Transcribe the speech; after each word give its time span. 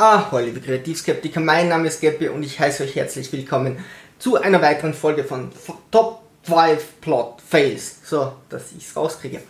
Ah, 0.00 0.28
hallo 0.30 0.44
liebe 0.44 0.60
Kreativskeptiker, 0.60 1.40
mein 1.40 1.68
Name 1.68 1.88
ist 1.88 2.00
Gabby 2.00 2.28
und 2.28 2.44
ich 2.44 2.60
heiße 2.60 2.84
euch 2.84 2.94
herzlich 2.94 3.32
willkommen 3.32 3.84
zu 4.20 4.36
einer 4.36 4.62
weiteren 4.62 4.94
Folge 4.94 5.24
von 5.24 5.50
Top 5.90 6.22
5 6.44 7.00
Plot 7.00 7.42
Fails. 7.44 7.96
So, 8.04 8.34
dass 8.48 8.70
ich 8.78 8.86
es 8.86 8.94
rauskriege. 8.94 9.40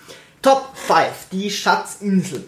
Top 0.40 0.70
5, 0.72 1.06
die 1.32 1.50
Schatzinsel. 1.50 2.46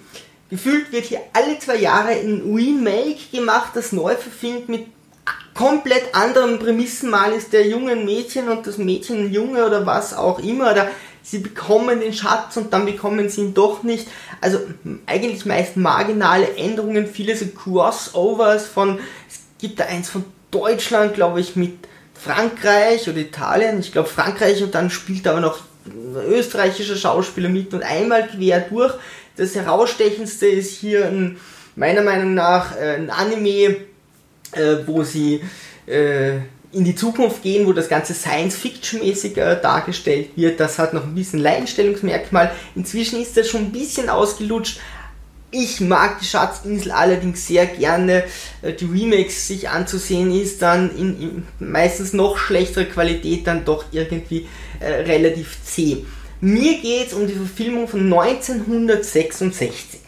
Gefühlt 0.48 0.90
wird 0.92 1.04
hier 1.04 1.20
alle 1.34 1.58
zwei 1.58 1.76
Jahre 1.76 2.12
ein 2.12 2.40
Remake 2.54 3.18
gemacht, 3.30 3.72
das 3.74 3.92
neu 3.92 4.14
verfilmt 4.14 4.70
mit 4.70 4.86
komplett 5.52 6.14
anderen 6.14 6.58
Prämissen. 6.58 7.10
Mal 7.10 7.34
ist 7.34 7.52
der 7.52 7.66
Junge 7.66 7.96
Mädchen 7.96 8.48
und 8.48 8.66
das 8.66 8.78
Mädchen 8.78 9.30
Junge 9.30 9.66
oder 9.66 9.84
was 9.84 10.14
auch 10.14 10.38
immer. 10.38 10.72
Oder 10.72 10.90
sie 11.22 11.38
bekommen 11.38 12.00
den 12.00 12.12
Schatz 12.12 12.56
und 12.56 12.72
dann 12.72 12.86
bekommen 12.86 13.28
sie 13.28 13.42
ihn 13.42 13.54
doch 13.54 13.82
nicht. 13.82 14.08
Also 14.40 14.58
eigentlich 15.06 15.44
meist 15.46 15.76
marginale 15.76 16.56
Änderungen, 16.56 17.06
viele 17.06 17.36
so 17.36 17.46
Crossovers 17.46 18.66
von, 18.66 18.98
es 19.28 19.40
gibt 19.58 19.80
da 19.80 19.84
eins 19.84 20.08
von 20.08 20.24
Deutschland, 20.50 21.14
glaube 21.14 21.40
ich, 21.40 21.56
mit 21.56 21.74
Frankreich 22.14 23.08
oder 23.08 23.18
Italien, 23.18 23.80
ich 23.80 23.92
glaube 23.92 24.08
Frankreich 24.08 24.62
und 24.62 24.74
dann 24.74 24.90
spielt 24.90 25.26
aber 25.26 25.40
noch 25.40 25.60
österreichischer 26.28 26.96
Schauspieler 26.96 27.48
mit 27.48 27.72
und 27.72 27.82
einmal 27.82 28.28
quer 28.28 28.60
durch. 28.60 28.94
Das 29.36 29.54
herausstechendste 29.54 30.46
ist 30.46 30.76
hier 30.76 31.06
ein, 31.06 31.38
meiner 31.76 32.02
Meinung 32.02 32.34
nach 32.34 32.76
äh, 32.76 32.96
ein 32.96 33.10
Anime, 33.10 33.76
äh, 34.52 34.76
wo 34.86 35.02
sie 35.02 35.40
äh, 35.86 36.40
in 36.72 36.84
die 36.84 36.94
Zukunft 36.94 37.42
gehen, 37.42 37.66
wo 37.66 37.72
das 37.72 37.88
Ganze 37.88 38.14
Science-Fiction-mäßig 38.14 39.36
äh, 39.36 39.60
dargestellt 39.60 40.30
wird. 40.36 40.60
Das 40.60 40.78
hat 40.78 40.94
noch 40.94 41.04
ein 41.04 41.14
bisschen 41.14 41.40
Leinstellungsmerkmal. 41.40 42.52
Inzwischen 42.76 43.20
ist 43.20 43.36
das 43.36 43.48
schon 43.48 43.62
ein 43.62 43.72
bisschen 43.72 44.08
ausgelutscht. 44.08 44.80
Ich 45.52 45.80
mag 45.80 46.20
die 46.20 46.26
Schatzinsel 46.26 46.92
allerdings 46.92 47.48
sehr 47.48 47.66
gerne. 47.66 48.22
Äh, 48.62 48.74
die 48.74 48.84
Remakes 48.84 49.48
sich 49.48 49.68
anzusehen 49.68 50.32
ist 50.32 50.62
dann 50.62 50.96
in, 50.96 51.20
in 51.20 51.46
meistens 51.58 52.12
noch 52.12 52.38
schlechtere 52.38 52.86
Qualität 52.86 53.48
dann 53.48 53.64
doch 53.64 53.86
irgendwie 53.90 54.46
äh, 54.78 54.86
relativ 54.86 55.58
zäh. 55.64 56.04
Mir 56.40 56.80
geht 56.80 57.08
es 57.08 57.12
um 57.12 57.26
die 57.26 57.34
Verfilmung 57.34 57.88
von 57.88 58.04
1966. 58.12 59.99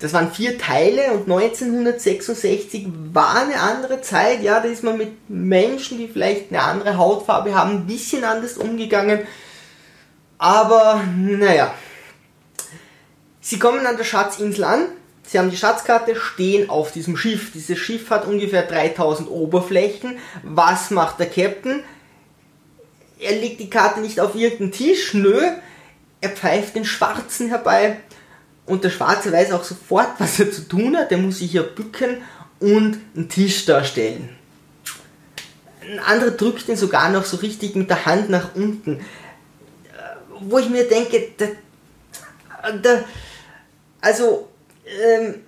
Das 0.00 0.14
waren 0.14 0.32
vier 0.32 0.56
Teile 0.56 1.12
und 1.12 1.30
1966 1.30 2.86
war 3.12 3.36
eine 3.36 3.60
andere 3.60 4.00
Zeit. 4.00 4.42
Ja, 4.42 4.58
da 4.60 4.66
ist 4.66 4.82
man 4.82 4.96
mit 4.96 5.28
Menschen, 5.28 5.98
die 5.98 6.08
vielleicht 6.08 6.50
eine 6.50 6.62
andere 6.62 6.96
Hautfarbe 6.96 7.54
haben, 7.54 7.70
ein 7.72 7.86
bisschen 7.86 8.24
anders 8.24 8.56
umgegangen. 8.56 9.20
Aber 10.38 11.04
naja, 11.16 11.74
sie 13.42 13.58
kommen 13.58 13.84
an 13.84 13.98
der 13.98 14.04
Schatzinsel 14.04 14.64
an. 14.64 14.86
Sie 15.22 15.38
haben 15.38 15.50
die 15.50 15.56
Schatzkarte, 15.58 16.16
stehen 16.16 16.70
auf 16.70 16.92
diesem 16.92 17.18
Schiff. 17.18 17.52
Dieses 17.52 17.78
Schiff 17.78 18.08
hat 18.08 18.26
ungefähr 18.26 18.62
3000 18.62 19.30
Oberflächen. 19.30 20.18
Was 20.42 20.90
macht 20.90 21.20
der 21.20 21.28
Captain? 21.28 21.84
Er 23.18 23.36
legt 23.36 23.60
die 23.60 23.68
Karte 23.68 24.00
nicht 24.00 24.18
auf 24.18 24.34
irgendeinen 24.34 24.72
Tisch, 24.72 25.12
nö. 25.12 25.42
Er 26.22 26.30
pfeift 26.30 26.74
den 26.74 26.86
Schwarzen 26.86 27.48
herbei 27.48 27.98
und 28.70 28.84
der 28.84 28.90
Schwarze 28.90 29.32
weiß 29.32 29.52
auch 29.52 29.64
sofort, 29.64 30.08
was 30.18 30.38
er 30.38 30.50
zu 30.50 30.68
tun 30.68 30.96
hat. 30.96 31.10
Der 31.10 31.18
muss 31.18 31.38
sich 31.38 31.50
hier 31.50 31.62
bücken 31.62 32.22
und 32.60 32.98
einen 33.16 33.28
Tisch 33.28 33.66
darstellen. 33.66 34.28
Ein 35.82 35.98
anderer 35.98 36.30
drückt 36.30 36.68
ihn 36.68 36.76
sogar 36.76 37.10
noch 37.10 37.24
so 37.24 37.38
richtig 37.38 37.74
mit 37.74 37.90
der 37.90 38.06
Hand 38.06 38.30
nach 38.30 38.54
unten. 38.54 39.00
Wo 40.40 40.58
ich 40.58 40.68
mir 40.68 40.88
denke, 40.88 41.28
da, 41.36 41.46
da, 42.82 43.04
also, 44.00 44.48
ähm, 45.04 45.40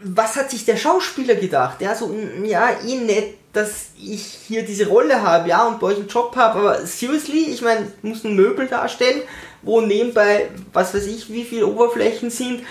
was 0.00 0.36
hat 0.36 0.50
sich 0.50 0.64
der 0.64 0.76
Schauspieler 0.76 1.36
gedacht? 1.36 1.80
Ja, 1.80 1.94
so, 1.94 2.14
ja, 2.44 2.70
eh 2.84 2.96
nett, 2.96 3.34
dass 3.52 3.86
ich 3.98 4.22
hier 4.46 4.64
diese 4.64 4.88
Rolle 4.88 5.22
habe, 5.22 5.48
ja, 5.48 5.66
und 5.66 5.80
bei 5.80 5.86
euch 5.86 5.96
einen 5.96 6.08
Job 6.08 6.36
habe, 6.36 6.58
aber 6.58 6.86
seriously, 6.86 7.46
ich 7.46 7.62
meine, 7.62 7.86
ich 7.86 8.02
muss 8.02 8.24
ein 8.24 8.34
Möbel 8.34 8.66
darstellen 8.66 9.22
wo 9.66 9.80
nebenbei, 9.80 10.48
was 10.72 10.94
weiß 10.94 11.06
ich, 11.06 11.30
wie 11.30 11.44
viele 11.44 11.66
Oberflächen 11.66 12.30
sind. 12.30 12.62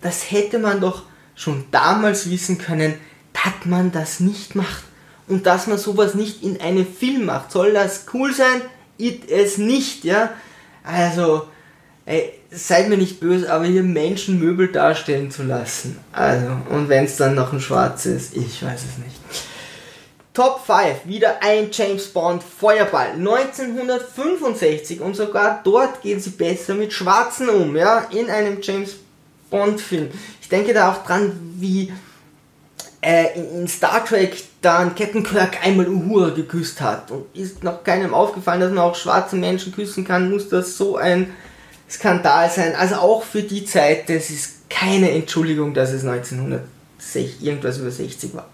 Das 0.00 0.30
hätte 0.30 0.58
man 0.58 0.80
doch 0.80 1.02
schon 1.34 1.64
damals 1.70 2.30
wissen 2.30 2.56
können, 2.56 2.94
dass 3.32 3.66
man 3.66 3.92
das 3.92 4.20
nicht 4.20 4.54
macht. 4.54 4.84
Und 5.28 5.46
dass 5.46 5.66
man 5.66 5.78
sowas 5.78 6.14
nicht 6.14 6.42
in 6.42 6.60
einem 6.60 6.86
Film 6.86 7.26
macht. 7.26 7.52
Soll 7.52 7.72
das 7.72 8.06
cool 8.14 8.34
sein? 8.34 8.62
It 8.98 9.30
es 9.30 9.58
nicht, 9.58 10.04
ja? 10.04 10.30
Also, 10.82 11.46
ey, 12.06 12.32
seid 12.50 12.88
mir 12.88 12.96
nicht 12.96 13.20
böse, 13.20 13.52
aber 13.52 13.64
hier 13.64 13.82
Menschen 13.82 14.40
Möbel 14.40 14.68
darstellen 14.68 15.30
zu 15.30 15.42
lassen. 15.42 15.98
Also, 16.12 16.46
und 16.70 16.88
wenn 16.88 17.04
es 17.04 17.16
dann 17.16 17.34
noch 17.34 17.52
ein 17.52 17.60
Schwarz 17.60 18.06
ist, 18.06 18.36
ich 18.36 18.62
weiß 18.62 18.80
es 18.80 18.98
nicht. 19.04 19.49
Top 20.40 20.64
5, 20.64 21.04
wieder 21.04 21.42
ein 21.42 21.68
James 21.70 22.06
Bond 22.06 22.42
Feuerball. 22.42 23.08
1965 23.08 25.02
und 25.02 25.14
sogar 25.14 25.60
dort 25.62 26.00
gehen 26.00 26.18
sie 26.18 26.30
besser 26.30 26.72
mit 26.72 26.94
Schwarzen 26.94 27.50
um, 27.50 27.76
ja, 27.76 28.06
in 28.10 28.30
einem 28.30 28.56
James 28.62 28.92
Bond 29.50 29.78
Film. 29.78 30.08
Ich 30.40 30.48
denke 30.48 30.72
da 30.72 30.92
auch 30.92 31.04
dran, 31.04 31.38
wie 31.58 31.92
äh, 33.02 33.38
in 33.38 33.68
Star 33.68 34.02
Trek 34.02 34.42
dann 34.62 34.94
Captain 34.94 35.22
Kirk 35.22 35.62
einmal 35.62 35.86
Uhura 35.86 36.30
geküsst 36.30 36.80
hat. 36.80 37.10
Und 37.10 37.26
ist 37.34 37.62
noch 37.62 37.84
keinem 37.84 38.14
aufgefallen, 38.14 38.62
dass 38.62 38.72
man 38.72 38.84
auch 38.84 38.94
schwarze 38.94 39.36
Menschen 39.36 39.74
küssen 39.74 40.06
kann, 40.06 40.30
muss 40.30 40.48
das 40.48 40.74
so 40.74 40.96
ein 40.96 41.34
Skandal 41.86 42.48
sein. 42.48 42.74
Also 42.74 42.94
auch 42.94 43.24
für 43.24 43.42
die 43.42 43.66
Zeit, 43.66 44.08
das 44.08 44.30
ist 44.30 44.70
keine 44.70 45.10
Entschuldigung, 45.10 45.74
dass 45.74 45.92
es 45.92 46.02
1960 46.02 47.44
irgendwas 47.44 47.76
über 47.76 47.90
60 47.90 48.34
war. 48.34 48.48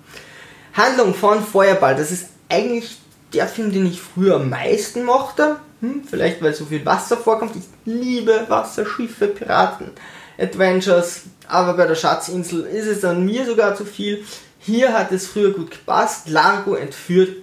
Handlung 0.76 1.14
von 1.14 1.42
Feuerball, 1.42 1.97
das 1.97 2.10
ist 2.10 2.28
eigentlich 2.48 2.98
der 3.32 3.47
Film, 3.47 3.72
den 3.72 3.87
ich 3.87 4.00
früher 4.00 4.37
am 4.37 4.50
meisten 4.50 5.04
mochte. 5.04 5.56
Hm, 5.81 6.03
vielleicht 6.09 6.42
weil 6.42 6.54
so 6.54 6.66
viel 6.66 6.84
Wasser 6.84 7.16
vorkommt. 7.16 7.56
Ich 7.56 7.64
liebe 7.84 8.44
Wasserschiffe, 8.48 9.28
Piraten, 9.28 9.91
Adventures. 10.38 11.22
Aber 11.48 11.75
bei 11.75 11.87
der 11.87 11.94
Schatzinsel 11.94 12.64
ist 12.64 12.87
es 12.87 13.04
an 13.04 13.25
mir 13.25 13.44
sogar 13.44 13.75
zu 13.75 13.84
viel. 13.84 14.25
Hier 14.59 14.92
hat 14.92 15.12
es 15.12 15.26
früher 15.26 15.53
gut 15.53 15.70
gepasst. 15.70 16.28
Largo 16.28 16.75
entführt 16.75 17.37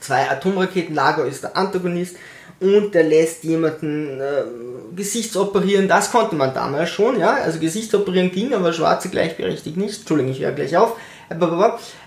zwei 0.00 0.30
Atomraketen. 0.30 0.94
Largo 0.94 1.22
ist 1.22 1.42
der 1.42 1.56
Antagonist 1.56 2.16
und 2.60 2.94
der 2.94 3.04
lässt 3.04 3.44
jemanden 3.44 4.20
äh, 4.20 4.44
Gesichtsoperieren. 4.94 5.88
Das 5.88 6.12
konnte 6.12 6.36
man 6.36 6.54
damals 6.54 6.90
schon, 6.90 7.18
ja. 7.18 7.34
Also 7.34 7.58
Gesichtsoperieren 7.58 8.30
ging, 8.30 8.54
aber 8.54 8.72
Schwarze 8.72 9.08
gleichberechtigt 9.08 9.76
nicht. 9.76 10.00
Entschuldigung, 10.00 10.32
ich 10.32 10.40
höre 10.40 10.52
gleich 10.52 10.76
auf. 10.76 10.96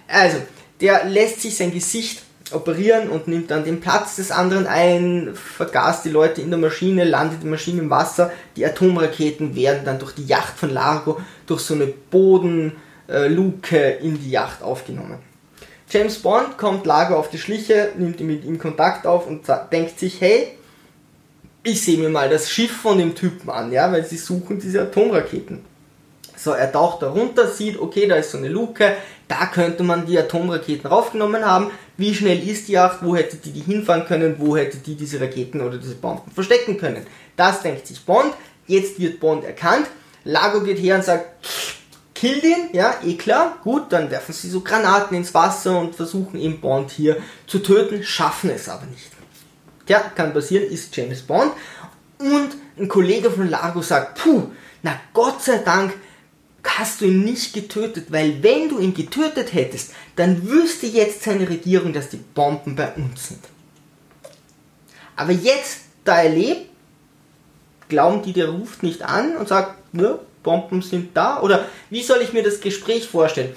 Also, 0.08 0.38
der 0.82 1.06
lässt 1.06 1.42
sich 1.42 1.58
sein 1.58 1.72
Gesicht 1.72 2.22
operieren 2.54 3.10
und 3.10 3.28
nimmt 3.28 3.52
dann 3.52 3.66
den 3.66 3.82
Platz 3.82 4.16
des 4.16 4.32
anderen 4.32 4.68
ein, 4.68 5.36
vergaß 5.36 6.04
die 6.04 6.10
Leute 6.10 6.42
in 6.42 6.50
der 6.50 6.60
Maschine, 6.60 7.04
landet 7.04 7.44
die 7.44 7.48
Maschine 7.48 7.82
im 7.82 7.90
Wasser, 7.90 8.32
die 8.56 8.66
Atomraketen 8.66 9.56
werden 9.56 9.82
dann 9.84 10.00
durch 10.00 10.14
die 10.14 10.26
Yacht 10.26 10.58
von 10.58 10.70
Largo 10.70 11.20
durch 11.46 11.62
so 11.62 11.74
eine 11.74 11.88
Bodenluke 11.88 12.78
in 14.02 14.22
die 14.22 14.32
Yacht 14.32 14.62
aufgenommen. 14.62 15.20
James 15.90 16.20
Bond 16.20 16.58
kommt 16.58 16.86
Largo 16.86 17.16
auf 17.16 17.30
die 17.30 17.38
Schliche, 17.38 17.92
nimmt 17.98 18.20
mit 18.20 18.44
ihm 18.44 18.60
Kontakt 18.60 19.08
auf 19.08 19.26
und 19.28 19.46
denkt 19.72 20.00
sich, 20.00 20.20
hey, 20.20 20.48
ich 21.64 21.82
sehe 21.82 21.98
mir 21.98 22.10
mal 22.10 22.30
das 22.30 22.50
Schiff 22.50 22.72
von 22.72 22.98
dem 22.98 23.16
Typen 23.16 23.50
an, 23.50 23.72
ja, 23.72 23.92
weil 23.92 24.06
sie 24.06 24.18
suchen 24.18 24.60
diese 24.60 24.82
Atomraketen. 24.82 25.66
So, 26.38 26.52
er 26.52 26.72
taucht 26.72 27.02
da 27.02 27.10
runter, 27.10 27.48
sieht, 27.48 27.80
okay, 27.80 28.08
da 28.08 28.16
ist 28.16 28.32
so 28.32 28.38
eine 28.38 28.48
Luke, 28.48 28.96
da 29.28 29.48
könnte 29.48 29.84
man 29.84 30.06
die 30.06 30.18
Atomraketen 30.18 30.88
raufgenommen 30.88 31.44
haben. 31.44 31.72
Wie 31.98 32.14
schnell 32.14 32.48
ist 32.48 32.68
die 32.68 32.74
Yacht? 32.74 33.00
Wo 33.02 33.16
hätte 33.16 33.38
die 33.38 33.52
die 33.52 33.62
hinfahren 33.62 34.06
können? 34.06 34.36
Wo 34.38 34.56
hätte 34.56 34.78
die 34.78 34.96
diese 34.96 35.20
Raketen 35.20 35.62
oder 35.62 35.78
diese 35.78 35.96
Bomben 35.96 36.32
verstecken 36.32 36.78
können? 36.78 37.06
Das 37.36 37.62
denkt 37.64 37.88
sich 37.88 38.06
Bond. 38.06 38.34
Jetzt 38.68 39.00
wird 39.00 39.20
Bond 39.20 39.44
erkannt. 39.44 39.88
Lago 40.24 40.62
geht 40.62 40.78
her 40.78 40.96
und 40.96 41.04
sagt, 41.04 41.26
kill 42.14 42.40
den, 42.40 42.70
ja, 42.74 42.96
eh 43.04 43.16
klar, 43.16 43.58
gut, 43.64 43.92
dann 43.94 44.12
werfen 44.12 44.34
sie 44.34 44.50
so 44.50 44.62
Granaten 44.62 45.16
ins 45.16 45.34
Wasser 45.34 45.80
und 45.80 45.96
versuchen 45.96 46.40
eben 46.40 46.60
Bond 46.60 46.92
hier 46.92 47.18
zu 47.48 47.60
töten, 47.60 48.04
schaffen 48.04 48.50
es 48.50 48.70
aber 48.70 48.86
nicht. 48.86 49.12
Ja, 49.88 50.00
kann 50.00 50.34
passieren, 50.34 50.70
ist 50.70 50.96
James 50.96 51.22
Bond. 51.22 51.52
Und 52.20 52.50
ein 52.78 52.88
Kollege 52.88 53.32
von 53.32 53.50
Lago 53.50 53.82
sagt, 53.82 54.22
puh, 54.22 54.52
na 54.82 55.00
Gott 55.14 55.42
sei 55.42 55.60
Dank 55.60 55.94
hast 56.68 57.02
du 57.02 57.06
ihn 57.06 57.24
nicht 57.24 57.54
getötet, 57.54 58.12
weil 58.12 58.44
wenn 58.44 58.70
du 58.70 58.80
ihn 58.80 58.94
getötet 58.94 59.54
hättest, 59.54 59.94
dann 60.16 60.48
wüsste 60.48 60.88
jetzt 60.88 61.24
seine 61.24 61.48
Regierung, 61.48 61.94
dass 61.94 62.10
die 62.10 62.18
Bomben 62.18 62.76
bei 62.76 62.92
uns 62.94 63.30
sind. 63.30 63.44
Aber 65.16 65.32
jetzt, 65.32 65.80
da 66.04 66.22
er 66.22 66.30
lebt, 66.30 66.70
glauben 67.90 68.22
die, 68.22 68.34
der 68.34 68.50
ruft 68.50 68.84
nicht 68.84 69.04
an 69.04 69.38
und 69.38 69.48
sagt, 69.48 69.94
ne, 69.94 70.20
Bomben 70.44 70.82
sind 70.82 71.16
da? 71.16 71.42
Oder 71.42 71.66
wie 71.90 72.04
soll 72.04 72.22
ich 72.22 72.34
mir 72.34 72.44
das 72.44 72.62
Gespräch 72.62 73.08
vorstellen? 73.08 73.56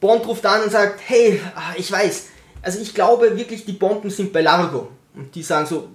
Bond 0.00 0.26
ruft 0.26 0.44
an 0.46 0.62
und 0.62 0.70
sagt, 0.70 1.00
hey, 1.06 1.40
ah, 1.54 1.74
ich 1.76 1.90
weiß, 1.90 2.26
also 2.62 2.80
ich 2.80 2.94
glaube 2.94 3.36
wirklich, 3.36 3.64
die 3.64 3.72
Bomben 3.72 4.10
sind 4.10 4.32
bei 4.32 4.42
Largo. 4.42 4.88
Und 5.14 5.34
die 5.34 5.42
sagen 5.42 5.66
so, 5.66 5.88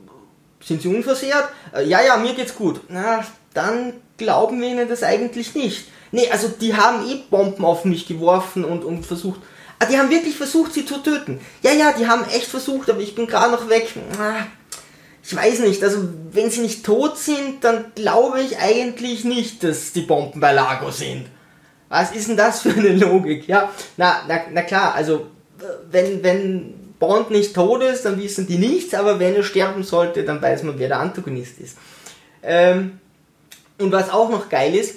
sind 0.59 0.81
sie 0.81 0.87
unversehrt? 0.87 1.49
Äh, 1.73 1.87
ja, 1.87 2.01
ja, 2.03 2.17
mir 2.17 2.33
geht's 2.33 2.55
gut. 2.55 2.81
Na, 2.87 3.25
dann 3.53 3.93
glauben 4.17 4.61
wir 4.61 4.69
ihnen 4.69 4.87
das 4.87 5.03
eigentlich 5.03 5.53
nicht 5.55 5.85
Nee, 6.11 6.29
also 6.29 6.49
die 6.49 6.75
haben 6.75 7.07
eh 7.09 7.21
Bomben 7.29 7.63
auf 7.63 7.85
mich 7.85 8.05
geworfen 8.05 8.65
und, 8.65 8.83
und 8.83 9.05
versucht. 9.05 9.39
Ah, 9.79 9.85
die 9.85 9.97
haben 9.97 10.09
wirklich 10.09 10.35
versucht, 10.35 10.73
sie 10.73 10.85
zu 10.85 11.01
töten. 11.01 11.39
Ja, 11.63 11.71
ja, 11.71 11.93
die 11.93 12.07
haben 12.07 12.25
echt 12.25 12.45
versucht, 12.45 12.89
aber 12.89 12.99
ich 12.99 13.15
bin 13.15 13.27
gerade 13.27 13.51
noch 13.51 13.69
weg. 13.69 13.93
Ah, 14.19 14.45
ich 15.23 15.35
weiß 15.35 15.59
nicht, 15.59 15.83
also 15.83 16.09
wenn 16.31 16.49
sie 16.49 16.61
nicht 16.61 16.85
tot 16.85 17.17
sind, 17.17 17.63
dann 17.63 17.85
glaube 17.95 18.41
ich 18.41 18.57
eigentlich 18.59 19.23
nicht, 19.23 19.63
dass 19.63 19.93
die 19.93 20.01
Bomben 20.01 20.39
bei 20.39 20.51
Lago 20.51 20.91
sind. 20.91 21.27
Was 21.89 22.11
ist 22.11 22.29
denn 22.29 22.37
das 22.37 22.61
für 22.61 22.71
eine 22.71 22.89
Logik? 22.95 23.47
Ja, 23.47 23.71
na, 23.97 24.21
na, 24.27 24.39
na 24.51 24.61
klar, 24.61 24.95
also 24.95 25.27
wenn, 25.91 26.23
wenn 26.23 26.93
Bond 26.99 27.31
nicht 27.31 27.53
tot 27.53 27.81
ist, 27.83 28.05
dann 28.05 28.19
wissen 28.19 28.47
die 28.47 28.57
nichts, 28.57 28.93
aber 28.93 29.19
wenn 29.19 29.35
er 29.35 29.43
sterben 29.43 29.83
sollte, 29.83 30.23
dann 30.23 30.41
weiß 30.41 30.63
man, 30.63 30.77
wer 30.77 30.87
der 30.87 30.99
Antagonist 30.99 31.59
ist. 31.59 31.77
Ähm, 32.43 32.99
und 33.79 33.91
was 33.91 34.09
auch 34.09 34.29
noch 34.29 34.49
geil 34.49 34.75
ist, 34.75 34.95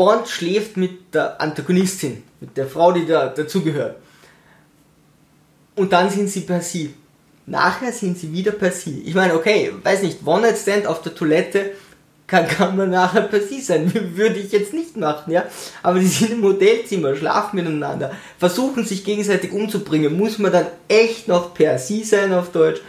Bond 0.00 0.28
schläft 0.28 0.78
mit 0.78 1.12
der 1.12 1.38
Antagonistin, 1.42 2.22
mit 2.40 2.56
der 2.56 2.66
Frau, 2.66 2.90
die 2.90 3.04
da 3.04 3.26
dazugehört. 3.26 3.96
Und 5.76 5.92
dann 5.92 6.08
sind 6.08 6.30
sie 6.30 6.40
per 6.40 6.62
sie. 6.62 6.94
Nachher 7.44 7.92
sind 7.92 8.16
sie 8.16 8.32
wieder 8.32 8.52
per 8.52 8.72
sie. 8.72 9.02
Ich 9.02 9.14
meine, 9.14 9.34
okay, 9.34 9.74
weiß 9.82 10.00
nicht, 10.00 10.26
One-Night-Stand 10.26 10.86
auf 10.86 11.02
der 11.02 11.14
Toilette 11.14 11.72
kann, 12.26 12.48
kann 12.48 12.78
man 12.78 12.88
nachher 12.88 13.20
per 13.20 13.42
sie 13.42 13.60
sein. 13.60 13.92
Würde 14.16 14.38
ich 14.38 14.52
jetzt 14.52 14.72
nicht 14.72 14.96
machen, 14.96 15.34
ja. 15.34 15.44
Aber 15.82 15.98
die 15.98 16.06
sind 16.06 16.30
im 16.30 16.40
Modellzimmer, 16.40 17.14
schlafen 17.14 17.56
miteinander, 17.56 18.12
versuchen 18.38 18.86
sich 18.86 19.04
gegenseitig 19.04 19.52
umzubringen. 19.52 20.16
Muss 20.16 20.38
man 20.38 20.50
dann 20.50 20.66
echt 20.88 21.28
noch 21.28 21.52
per 21.52 21.78
sie 21.78 22.04
sein 22.04 22.32
auf 22.32 22.52
Deutsch? 22.52 22.80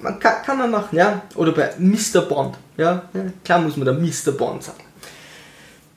Man 0.00 0.18
kann, 0.18 0.42
kann 0.44 0.58
man 0.58 0.70
machen, 0.70 0.98
ja. 0.98 1.22
Oder 1.34 1.52
bei 1.52 1.72
Mr. 1.78 2.20
Bond, 2.28 2.58
ja. 2.76 3.04
Klar 3.42 3.62
muss 3.62 3.78
man 3.78 3.86
da 3.86 3.94
Mr. 3.94 4.32
Bond 4.36 4.64
sagen. 4.64 4.84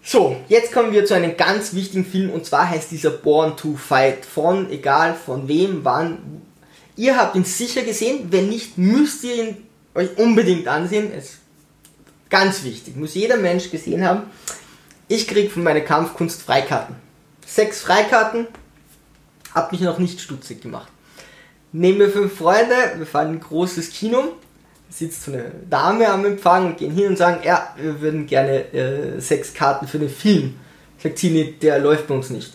So, 0.10 0.38
jetzt 0.48 0.72
kommen 0.72 0.94
wir 0.94 1.06
zu 1.06 1.16
einem 1.16 1.36
ganz 1.36 1.74
wichtigen 1.74 2.06
Film 2.06 2.30
und 2.30 2.46
zwar 2.46 2.70
heißt 2.70 2.92
dieser 2.92 3.10
Born 3.10 3.58
to 3.58 3.76
Fight 3.76 4.26
von, 4.26 4.72
egal 4.72 5.14
von 5.14 5.50
wem, 5.50 5.84
wann. 5.84 6.42
Ihr 6.96 7.18
habt 7.18 7.36
ihn 7.36 7.44
sicher 7.44 7.82
gesehen, 7.82 8.28
wenn 8.32 8.48
nicht, 8.48 8.78
müsst 8.78 9.26
ihr 9.26 9.36
ihn 9.36 9.58
euch 9.96 10.18
unbedingt 10.18 10.70
ansehen. 10.70 11.12
Es 11.12 11.40
Ganz 12.30 12.64
wichtig, 12.64 12.96
muss 12.96 13.16
jeder 13.16 13.36
Mensch 13.36 13.70
gesehen 13.70 14.06
haben. 14.06 14.24
Ich 15.10 15.28
krieg 15.28 15.52
von 15.52 15.64
meiner 15.64 15.82
Kampfkunst 15.82 16.42
Freikarten. 16.42 16.96
Sechs 17.46 17.82
Freikarten, 17.82 18.48
hab 19.54 19.74
mich 19.74 19.82
noch 19.82 20.00
nicht 20.00 20.22
stutzig 20.22 20.62
gemacht. 20.62 20.88
Nehmen 21.74 22.00
wir 22.00 22.10
fünf 22.10 22.38
Freunde, 22.38 22.76
wir 22.96 23.06
fahren 23.06 23.28
in 23.28 23.34
ein 23.36 23.40
großes 23.42 23.90
Kino, 23.90 24.38
sitzt 24.90 25.24
so 25.24 25.34
eine 25.34 25.52
Dame 25.70 26.08
am 26.08 26.26
Empfang 26.26 26.68
und 26.68 26.78
gehen 26.78 26.94
hin 26.94 27.08
und 27.08 27.18
sagen, 27.18 27.42
ja, 27.44 27.74
wir 27.78 28.00
würden 28.02 28.26
gerne 28.26 28.74
äh, 28.74 29.20
sechs 29.20 29.54
Karten 29.54 29.88
für 29.88 30.00
den 30.00 30.10
Film. 30.10 30.56
Sagt 31.02 31.18
sie, 31.18 31.30
nee, 31.30 31.56
der 31.62 31.80
läuft 31.80 32.08
bei 32.08 32.16
uns 32.16 32.30
nicht. 32.30 32.54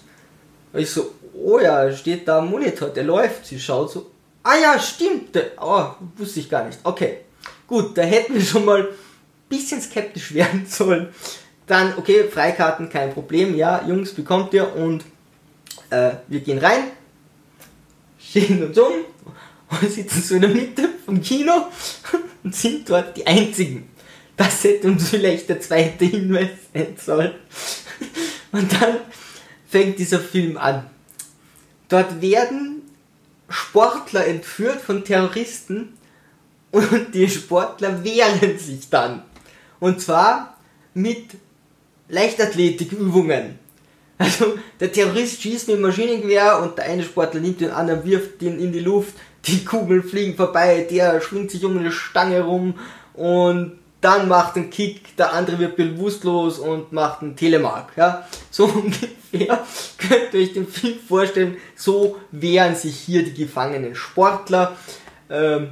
Und 0.72 0.80
ich 0.80 0.90
so, 0.90 1.14
oh 1.34 1.58
ja, 1.58 1.92
steht 1.92 2.26
da 2.26 2.38
am 2.38 2.50
Monitor, 2.50 2.88
der 2.88 3.04
läuft. 3.04 3.46
Sie 3.46 3.60
schaut 3.60 3.90
so, 3.90 4.10
ah 4.42 4.56
ja, 4.60 4.78
stimmt, 4.78 5.38
oh, 5.60 5.86
wusste 6.16 6.40
ich 6.40 6.50
gar 6.50 6.64
nicht. 6.64 6.78
Okay, 6.82 7.18
gut, 7.66 7.96
da 7.96 8.02
hätten 8.02 8.34
wir 8.34 8.40
schon 8.40 8.64
mal 8.64 8.88
bisschen 9.52 9.80
skeptisch 9.80 10.32
werden 10.34 10.66
sollen, 10.66 11.08
dann, 11.66 11.96
okay, 11.96 12.24
Freikarten, 12.24 12.88
kein 12.88 13.12
Problem, 13.12 13.54
ja, 13.54 13.86
Jungs, 13.86 14.12
bekommt 14.12 14.52
ihr 14.54 14.74
und 14.74 15.04
äh, 15.90 16.12
wir 16.26 16.40
gehen 16.40 16.58
rein, 16.58 16.84
stehen 18.18 18.64
uns 18.64 18.78
um 18.78 18.92
und 19.80 19.90
sitzen 19.90 20.22
so 20.22 20.34
in 20.34 20.42
der 20.42 20.50
Mitte 20.50 20.88
vom 21.04 21.20
Kino 21.20 21.66
und 22.44 22.54
sind 22.54 22.88
dort 22.88 23.16
die 23.16 23.26
Einzigen. 23.26 23.88
Das 24.36 24.64
hätte 24.64 24.88
uns 24.88 25.08
vielleicht 25.08 25.48
der 25.48 25.60
zweite 25.60 26.04
Hinweis 26.04 26.48
sein 26.72 26.96
sollen. 26.96 27.32
Und 28.52 28.72
dann 28.72 28.98
fängt 29.68 29.98
dieser 29.98 30.20
Film 30.20 30.58
an. 30.58 30.90
Dort 31.88 32.20
werden 32.20 32.82
Sportler 33.48 34.26
entführt 34.26 34.80
von 34.80 35.04
Terroristen 35.04 35.94
und 36.70 37.14
die 37.14 37.28
Sportler 37.28 38.02
wehren 38.02 38.58
sich 38.58 38.88
dann. 38.88 39.22
Und 39.80 40.00
zwar 40.00 40.58
mit 40.94 41.30
Leichtathletikübungen. 42.08 43.58
Also 44.18 44.58
der 44.80 44.92
Terrorist 44.92 45.42
schießt 45.42 45.68
mit 45.68 45.76
dem 45.76 45.82
Maschinengewehr 45.82 46.60
und 46.62 46.78
der 46.78 46.86
eine 46.86 47.02
Sportler 47.02 47.40
nimmt 47.40 47.60
den 47.60 47.70
anderen, 47.70 48.04
wirft 48.04 48.40
den 48.40 48.58
in 48.58 48.72
die 48.72 48.80
Luft, 48.80 49.14
die 49.46 49.64
Kugeln 49.64 50.02
fliegen 50.02 50.36
vorbei, 50.36 50.86
der 50.90 51.20
schwingt 51.20 51.50
sich 51.50 51.64
um 51.64 51.78
eine 51.78 51.92
Stange 51.92 52.42
rum 52.42 52.74
und 53.14 53.78
dann 54.00 54.28
macht 54.28 54.56
einen 54.56 54.70
Kick, 54.70 55.16
der 55.16 55.32
andere 55.32 55.58
wird 55.60 55.76
bewusstlos 55.76 56.58
und 56.58 56.92
macht 56.92 57.22
einen 57.22 57.36
Telemark. 57.36 57.92
Ja? 57.96 58.26
So 58.50 58.64
ungefähr 58.74 59.64
könnt 59.98 60.34
ihr 60.34 60.40
euch 60.40 60.52
den 60.52 60.66
Film 60.66 60.98
vorstellen, 61.06 61.56
so 61.76 62.18
wehren 62.32 62.74
sich 62.74 62.96
hier 62.96 63.24
die 63.24 63.34
gefangenen 63.34 63.94
Sportler. 63.94 64.76
Ähm, 65.30 65.70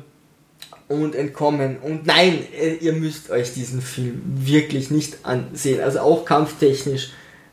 und 0.90 1.14
entkommen. 1.14 1.78
Und 1.78 2.04
nein, 2.04 2.44
äh, 2.52 2.74
ihr 2.74 2.92
müsst 2.92 3.30
euch 3.30 3.54
diesen 3.54 3.80
Film 3.80 4.22
wirklich 4.24 4.90
nicht 4.90 5.24
ansehen. 5.24 5.80
Also 5.80 6.00
auch 6.00 6.24
kampftechnisch. 6.24 7.12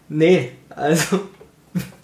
Nee, 0.09 0.53
also 0.71 1.19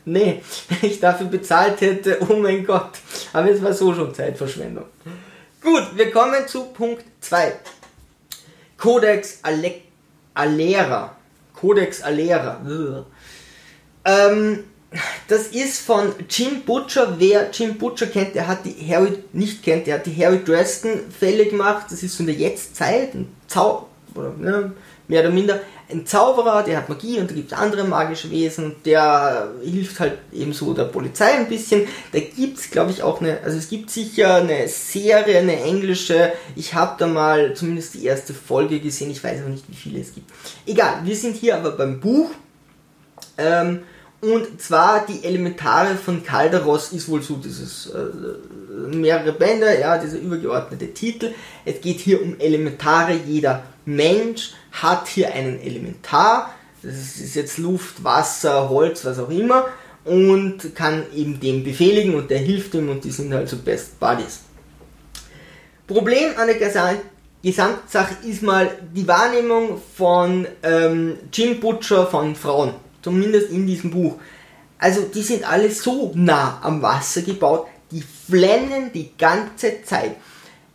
nee, 0.06 0.42
wenn 0.70 0.90
ich 0.90 1.00
dafür 1.00 1.28
bezahlt 1.28 1.82
hätte, 1.82 2.20
oh 2.28 2.36
mein 2.36 2.66
Gott. 2.66 2.92
Aber 3.32 3.50
es 3.50 3.62
war 3.62 3.74
so 3.74 3.94
schon 3.94 4.14
Zeitverschwendung. 4.14 4.86
Gut, 5.62 5.96
wir 5.96 6.12
kommen 6.12 6.48
zu 6.48 6.66
Punkt 6.66 7.04
2. 7.22 7.54
Codex 8.78 9.40
Ale 9.42 9.76
Alera. 10.34 11.16
Codex 11.54 12.02
Alera. 12.02 13.06
Ähm, 14.04 14.66
das 15.28 15.48
ist 15.48 15.80
von 15.80 16.14
Jim 16.30 16.62
Butcher. 16.62 17.16
Wer 17.18 17.50
Jim 17.52 17.78
Butcher 17.78 18.08
kennt, 18.08 18.36
der 18.36 18.48
hat 18.48 18.66
die 18.66 18.76
Harry 18.94 19.24
nicht 19.32 19.64
kennt, 19.64 19.88
der 19.88 19.96
hat 19.96 20.06
die 20.06 20.16
Harry 20.16 20.44
Dresden 20.44 21.12
Fälle 21.12 21.46
gemacht. 21.46 21.86
Das 21.90 22.04
ist 22.04 22.18
so 22.18 22.24
in 22.24 22.28
der 22.28 22.36
Jetztzeit 22.36 23.14
ein 23.14 23.34
Zau 23.48 23.88
oder 24.16 24.34
ne, 24.38 24.74
mehr 25.14 25.22
oder 25.22 25.30
minder 25.30 25.62
ein 25.92 26.08
Zauberer, 26.08 26.64
der 26.64 26.78
hat 26.78 26.90
Magie 26.90 27.20
und 27.20 27.30
da 27.30 27.36
gibt 27.36 27.52
es 27.52 27.58
andere 27.58 27.84
magische 27.84 28.32
Wesen. 28.32 28.78
Der 28.84 29.50
hilft 29.64 30.00
halt 30.00 30.18
ebenso 30.32 30.74
der 30.74 30.86
Polizei 30.86 31.34
ein 31.34 31.48
bisschen. 31.48 31.88
Da 32.12 32.20
gibt 32.20 32.58
es, 32.58 32.72
glaube 32.72 32.90
ich, 32.90 33.04
auch 33.04 33.22
eine, 33.22 33.40
also 33.44 33.58
es 33.58 33.70
gibt 33.70 33.92
sicher 33.92 34.36
eine 34.36 34.68
Serie, 34.68 35.38
eine 35.38 35.62
englische. 35.62 36.34
Ich 36.56 36.74
habe 36.74 36.96
da 36.98 37.06
mal 37.06 37.54
zumindest 37.54 37.94
die 37.94 38.06
erste 38.06 38.34
Folge 38.34 38.80
gesehen. 38.80 39.12
Ich 39.12 39.24
weiß 39.24 39.42
aber 39.42 39.50
nicht, 39.50 39.70
wie 39.70 39.76
viele 39.76 40.00
es 40.00 40.16
gibt. 40.16 40.32
Egal, 40.66 41.02
wir 41.04 41.16
sind 41.16 41.36
hier 41.36 41.58
aber 41.58 41.72
beim 41.72 42.00
Buch. 42.00 42.32
Ähm, 43.38 43.82
und 44.22 44.62
zwar 44.62 45.06
die 45.06 45.24
Elementare 45.24 45.96
von 45.96 46.24
Calderos 46.24 46.94
ist 46.94 47.08
wohl 47.10 47.22
so 47.22 47.36
dieses 47.36 47.88
äh, 47.88 48.96
mehrere 48.96 49.34
Bände, 49.34 49.80
ja, 49.80 49.98
dieser 49.98 50.18
übergeordnete 50.18 50.94
Titel. 50.94 51.34
Es 51.66 51.82
geht 51.82 52.00
hier 52.00 52.22
um 52.22 52.40
Elementare. 52.40 53.14
Jeder 53.28 53.64
Mensch 53.86 54.54
hat 54.72 55.08
hier 55.08 55.34
einen 55.34 55.60
Elementar. 55.62 56.54
Das 56.82 56.94
ist 56.94 57.36
jetzt 57.36 57.58
Luft, 57.58 58.04
Wasser, 58.04 58.70
Holz, 58.70 59.06
was 59.06 59.20
auch 59.20 59.30
immer. 59.30 59.68
Und 60.06 60.76
kann 60.76 61.06
eben 61.16 61.40
dem 61.40 61.64
befehligen 61.64 62.16
und 62.16 62.30
der 62.30 62.40
hilft 62.40 62.74
ihm 62.74 62.90
und 62.90 63.04
die 63.04 63.12
sind 63.12 63.34
halt 63.34 63.48
so 63.48 63.58
Best 63.58 64.00
Buddies. 64.00 64.42
Problem 65.88 66.32
an 66.38 66.48
der 66.48 67.02
Gesamtsache 67.42 68.16
ist 68.26 68.42
mal 68.42 68.70
die 68.94 69.08
Wahrnehmung 69.08 69.82
von 69.96 70.48
ähm, 70.62 71.18
Jim 71.32 71.60
Butcher 71.60 72.08
von 72.08 72.36
Frauen 72.36 72.74
zumindest 73.04 73.52
in 73.52 73.68
diesem 73.68 73.92
Buch. 73.92 74.16
Also 74.80 75.04
die 75.04 75.22
sind 75.22 75.48
alle 75.48 75.70
so 75.70 76.12
nah 76.16 76.60
am 76.64 76.82
Wasser 76.82 77.22
gebaut, 77.22 77.68
die 77.92 78.02
flennen 78.02 78.92
die 78.94 79.12
ganze 79.18 79.84
Zeit. 79.84 80.16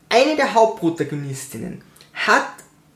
Eine 0.09 0.37
der 0.37 0.55
Hauptprotagonistinnen 0.55 1.83
hat 2.15 2.49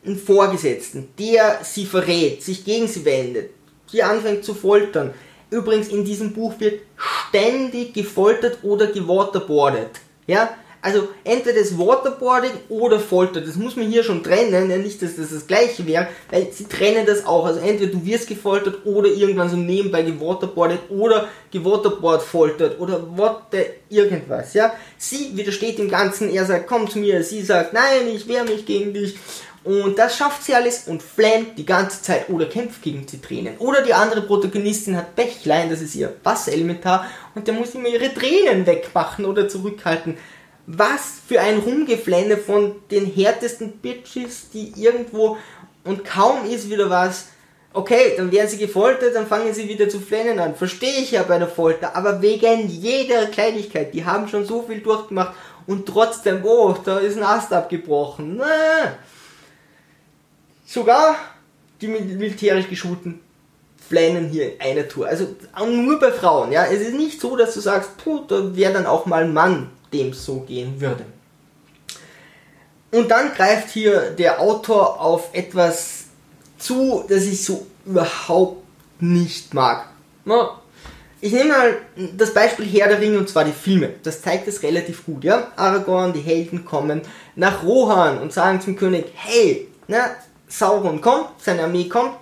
einen 0.05 0.17
Vorgesetzten, 0.17 1.09
der 1.17 1.59
sie 1.63 1.85
verrät, 1.85 2.43
sich 2.43 2.65
gegen 2.65 2.87
sie 2.87 3.05
wendet, 3.05 3.51
sie 3.87 4.03
anfängt 4.03 4.43
zu 4.43 4.53
foltern. 4.53 5.13
Übrigens 5.49 5.89
in 5.89 6.03
diesem 6.03 6.33
Buch 6.33 6.53
wird 6.59 6.81
ständig 6.95 7.93
gefoltert 7.93 8.59
oder 8.63 8.87
gewaterboardet. 8.87 9.91
Ja, 10.25 10.55
also 10.83 11.07
entweder 11.23 11.61
das 11.61 11.77
Waterboarding 11.77 12.51
oder 12.67 12.99
Folter. 12.99 13.39
Das 13.39 13.55
muss 13.55 13.77
man 13.77 13.89
hier 13.89 14.03
schon 14.03 14.21
trennen. 14.21 14.69
Ja, 14.69 14.77
nicht, 14.77 15.01
dass 15.01 15.15
das 15.15 15.29
das 15.29 15.47
gleiche 15.47 15.87
wäre, 15.87 16.09
weil 16.29 16.51
sie 16.51 16.65
trennen 16.65 17.05
das 17.05 17.25
auch. 17.25 17.45
Also 17.45 17.61
entweder 17.61 17.93
du 17.93 18.05
wirst 18.05 18.27
gefoltert 18.27 18.85
oder 18.85 19.07
irgendwann 19.07 19.49
so 19.49 19.55
nebenbei 19.55 20.01
gewaterboardet 20.01 20.79
oder 20.89 21.29
gewaterboard 21.51 22.21
foltert 22.21 22.81
oder 22.81 23.01
what 23.15 23.43
irgendwas. 23.87 24.53
Ja, 24.53 24.73
sie 24.97 25.31
widersteht 25.37 25.77
dem 25.77 25.87
Ganzen. 25.87 26.29
Er 26.29 26.45
sagt, 26.45 26.67
komm 26.67 26.89
zu 26.89 26.99
mir. 26.99 27.23
Sie 27.23 27.41
sagt, 27.43 27.71
nein, 27.71 28.09
ich 28.13 28.27
wehre 28.27 28.43
mich 28.43 28.65
gegen 28.65 28.93
dich. 28.93 29.15
Und 29.63 29.97
das 29.97 30.17
schafft 30.17 30.43
sie 30.43 30.53
alles 30.53 30.87
und 30.87 31.01
flammt 31.01 31.57
die 31.57 31.65
ganze 31.65 32.01
Zeit 32.01 32.29
oder 32.29 32.47
kämpft 32.47 32.81
gegen 32.81 33.05
die 33.05 33.21
Tränen. 33.21 33.57
Oder 33.59 33.81
die 33.81 33.93
andere 33.93 34.21
Protagonistin 34.21 34.97
hat 34.97 35.15
Bächlein, 35.15 35.69
das 35.69 35.81
ist 35.81 35.95
ihr 35.95 36.13
Wasserelementar, 36.23 37.05
und 37.33 37.47
der 37.47 37.53
muss 37.53 37.73
immer 37.73 37.87
ihre 37.87 38.13
Tränen 38.13 38.65
wegmachen 38.65 39.25
oder 39.25 39.47
zurückhalten 39.47 40.17
was 40.65 41.15
für 41.27 41.41
ein 41.41 41.59
Rumgeflänne 41.59 42.37
von 42.37 42.75
den 42.89 43.05
härtesten 43.05 43.73
Bitches, 43.79 44.49
die 44.53 44.71
irgendwo 44.77 45.37
und 45.83 46.05
kaum 46.05 46.49
ist 46.49 46.69
wieder 46.69 46.89
was, 46.89 47.27
Okay, 47.75 48.13
dann 48.15 48.31
werden 48.31 48.47
sie 48.47 48.59
gefoltert, 48.59 49.15
dann 49.15 49.25
fangen 49.25 49.51
sie 49.51 49.67
wieder 49.67 49.89
zu 49.89 49.99
flennen 49.99 50.39
an. 50.39 50.53
Verstehe 50.53 51.01
ich 51.01 51.09
ja 51.09 51.23
bei 51.23 51.39
der 51.39 51.47
Folter, 51.47 51.95
aber 51.95 52.21
wegen 52.21 52.67
jeder 52.67 53.25
Kleinigkeit, 53.25 53.95
die 53.95 54.05
haben 54.05 54.27
schon 54.27 54.45
so 54.45 54.61
viel 54.61 54.79
durchgemacht 54.79 55.33
und 55.65 55.87
trotzdem, 55.87 56.45
oh, 56.45 56.75
da 56.85 56.99
ist 56.99 57.17
ein 57.17 57.23
Ast 57.23 57.51
abgebrochen. 57.51 58.35
Na. 58.37 58.45
Sogar 60.65 61.15
die 61.81 61.87
militärisch 61.87 62.69
geschulten 62.69 63.19
flennen 63.87 64.29
hier 64.29 64.53
in 64.53 64.61
einer 64.61 64.87
Tour. 64.87 65.07
Also 65.07 65.35
nur 65.67 65.99
bei 65.99 66.11
Frauen, 66.11 66.51
ja. 66.51 66.65
Es 66.65 66.81
ist 66.81 66.93
nicht 66.93 67.19
so, 67.19 67.35
dass 67.35 67.53
du 67.53 67.59
sagst, 67.59 67.97
puh, 67.97 68.23
da 68.27 68.55
wäre 68.55 68.73
dann 68.73 68.85
auch 68.85 69.05
mal 69.05 69.23
ein 69.23 69.33
Mann, 69.33 69.69
dem 69.91 70.13
so 70.13 70.39
gehen 70.41 70.79
würde. 70.79 71.05
Und 72.91 73.11
dann 73.11 73.33
greift 73.33 73.71
hier 73.71 74.11
der 74.11 74.39
Autor 74.39 75.01
auf 75.01 75.29
etwas 75.33 76.05
zu, 76.57 77.03
das 77.09 77.23
ich 77.23 77.43
so 77.43 77.65
überhaupt 77.85 78.63
nicht 78.99 79.53
mag. 79.53 79.87
Ich 81.19 81.33
nehme 81.33 81.49
mal 81.49 81.77
das 82.15 82.33
Beispiel 82.33 82.65
Herr 82.65 82.87
der 82.87 83.01
Ringe 83.01 83.17
und 83.17 83.29
zwar 83.29 83.43
die 83.43 83.51
Filme. 83.51 83.89
Das 84.03 84.21
zeigt 84.21 84.47
es 84.47 84.63
relativ 84.63 85.05
gut, 85.05 85.23
ja. 85.23 85.51
Aragorn, 85.55 86.13
die 86.13 86.21
Helden 86.21 86.65
kommen 86.65 87.01
nach 87.35 87.63
Rohan 87.63 88.19
und 88.19 88.31
sagen 88.31 88.61
zum 88.61 88.75
König, 88.75 89.05
hey, 89.15 89.67
na, 89.87 90.11
Sauron 90.53 91.01
kommt, 91.01 91.29
seine 91.39 91.63
Armee 91.63 91.89
kommt, 91.89 92.13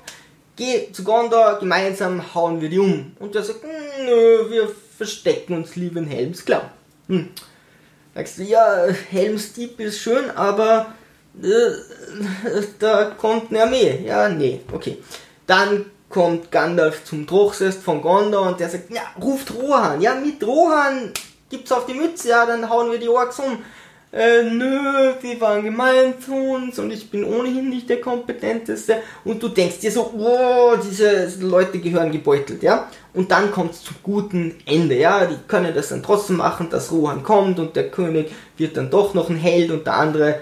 geh 0.55 0.89
zu 0.93 1.03
Gondor, 1.03 1.59
gemeinsam 1.59 2.33
hauen 2.33 2.61
wir 2.61 2.69
die 2.69 2.79
um. 2.79 3.11
Und 3.19 3.35
der 3.35 3.43
sagt, 3.43 3.59
nö, 4.05 4.49
wir 4.49 4.71
verstecken 4.97 5.57
uns 5.57 5.75
lieber 5.75 5.99
in 5.99 6.07
Helms 6.07 6.45
Hm. 7.07 7.29
Sagst 8.15 8.37
du, 8.37 8.43
ja, 8.43 8.87
Helmsdieb 9.09 9.77
ist 9.81 9.99
schön, 9.99 10.29
aber 10.31 10.93
äh, 11.43 12.61
da 12.79 13.11
kommt 13.17 13.49
eine 13.49 13.63
Armee. 13.63 14.05
Ja, 14.05 14.29
nee, 14.29 14.61
okay. 14.71 14.99
Dann 15.45 15.87
kommt 16.07 16.51
Gandalf 16.51 17.03
zum 17.03 17.25
Drochsest 17.25 17.83
von 17.83 18.01
Gondor 18.01 18.47
und 18.47 18.61
der 18.61 18.69
sagt, 18.69 18.91
ja, 18.91 19.01
ruft 19.21 19.53
Rohan. 19.53 19.99
Ja, 19.99 20.15
mit 20.15 20.41
Rohan 20.41 21.11
gibt's 21.49 21.71
auf 21.73 21.85
die 21.85 21.95
Mütze, 21.95 22.29
ja, 22.29 22.45
dann 22.45 22.69
hauen 22.69 22.91
wir 22.91 22.99
die 22.99 23.09
Orks 23.09 23.39
um 23.39 23.61
äh, 24.13 24.43
nö, 24.43 25.13
die 25.23 25.39
waren 25.39 25.63
gemein 25.63 26.15
zu 26.19 26.33
uns 26.33 26.77
und 26.79 26.91
ich 26.91 27.09
bin 27.09 27.23
ohnehin 27.23 27.69
nicht 27.69 27.89
der 27.89 28.01
Kompetenteste. 28.01 28.97
Und 29.23 29.41
du 29.41 29.47
denkst 29.47 29.79
dir 29.79 29.91
so, 29.91 30.11
wow, 30.15 30.77
diese 30.83 31.31
Leute 31.39 31.79
gehören 31.79 32.11
gebeutelt, 32.11 32.61
ja. 32.61 32.89
Und 33.13 33.31
dann 33.31 33.51
kommt 33.51 33.71
es 33.71 33.83
zum 33.83 33.95
guten 34.03 34.55
Ende, 34.65 34.97
ja. 34.97 35.25
Die 35.25 35.37
können 35.47 35.73
das 35.73 35.89
dann 35.89 36.03
trotzdem 36.03 36.37
machen, 36.37 36.69
dass 36.69 36.91
Rohan 36.91 37.23
kommt 37.23 37.57
und 37.59 37.75
der 37.75 37.89
König 37.89 38.31
wird 38.57 38.75
dann 38.75 38.89
doch 38.89 39.13
noch 39.13 39.29
ein 39.29 39.37
Held 39.37 39.71
und 39.71 39.87
der 39.87 39.95
andere 39.95 40.39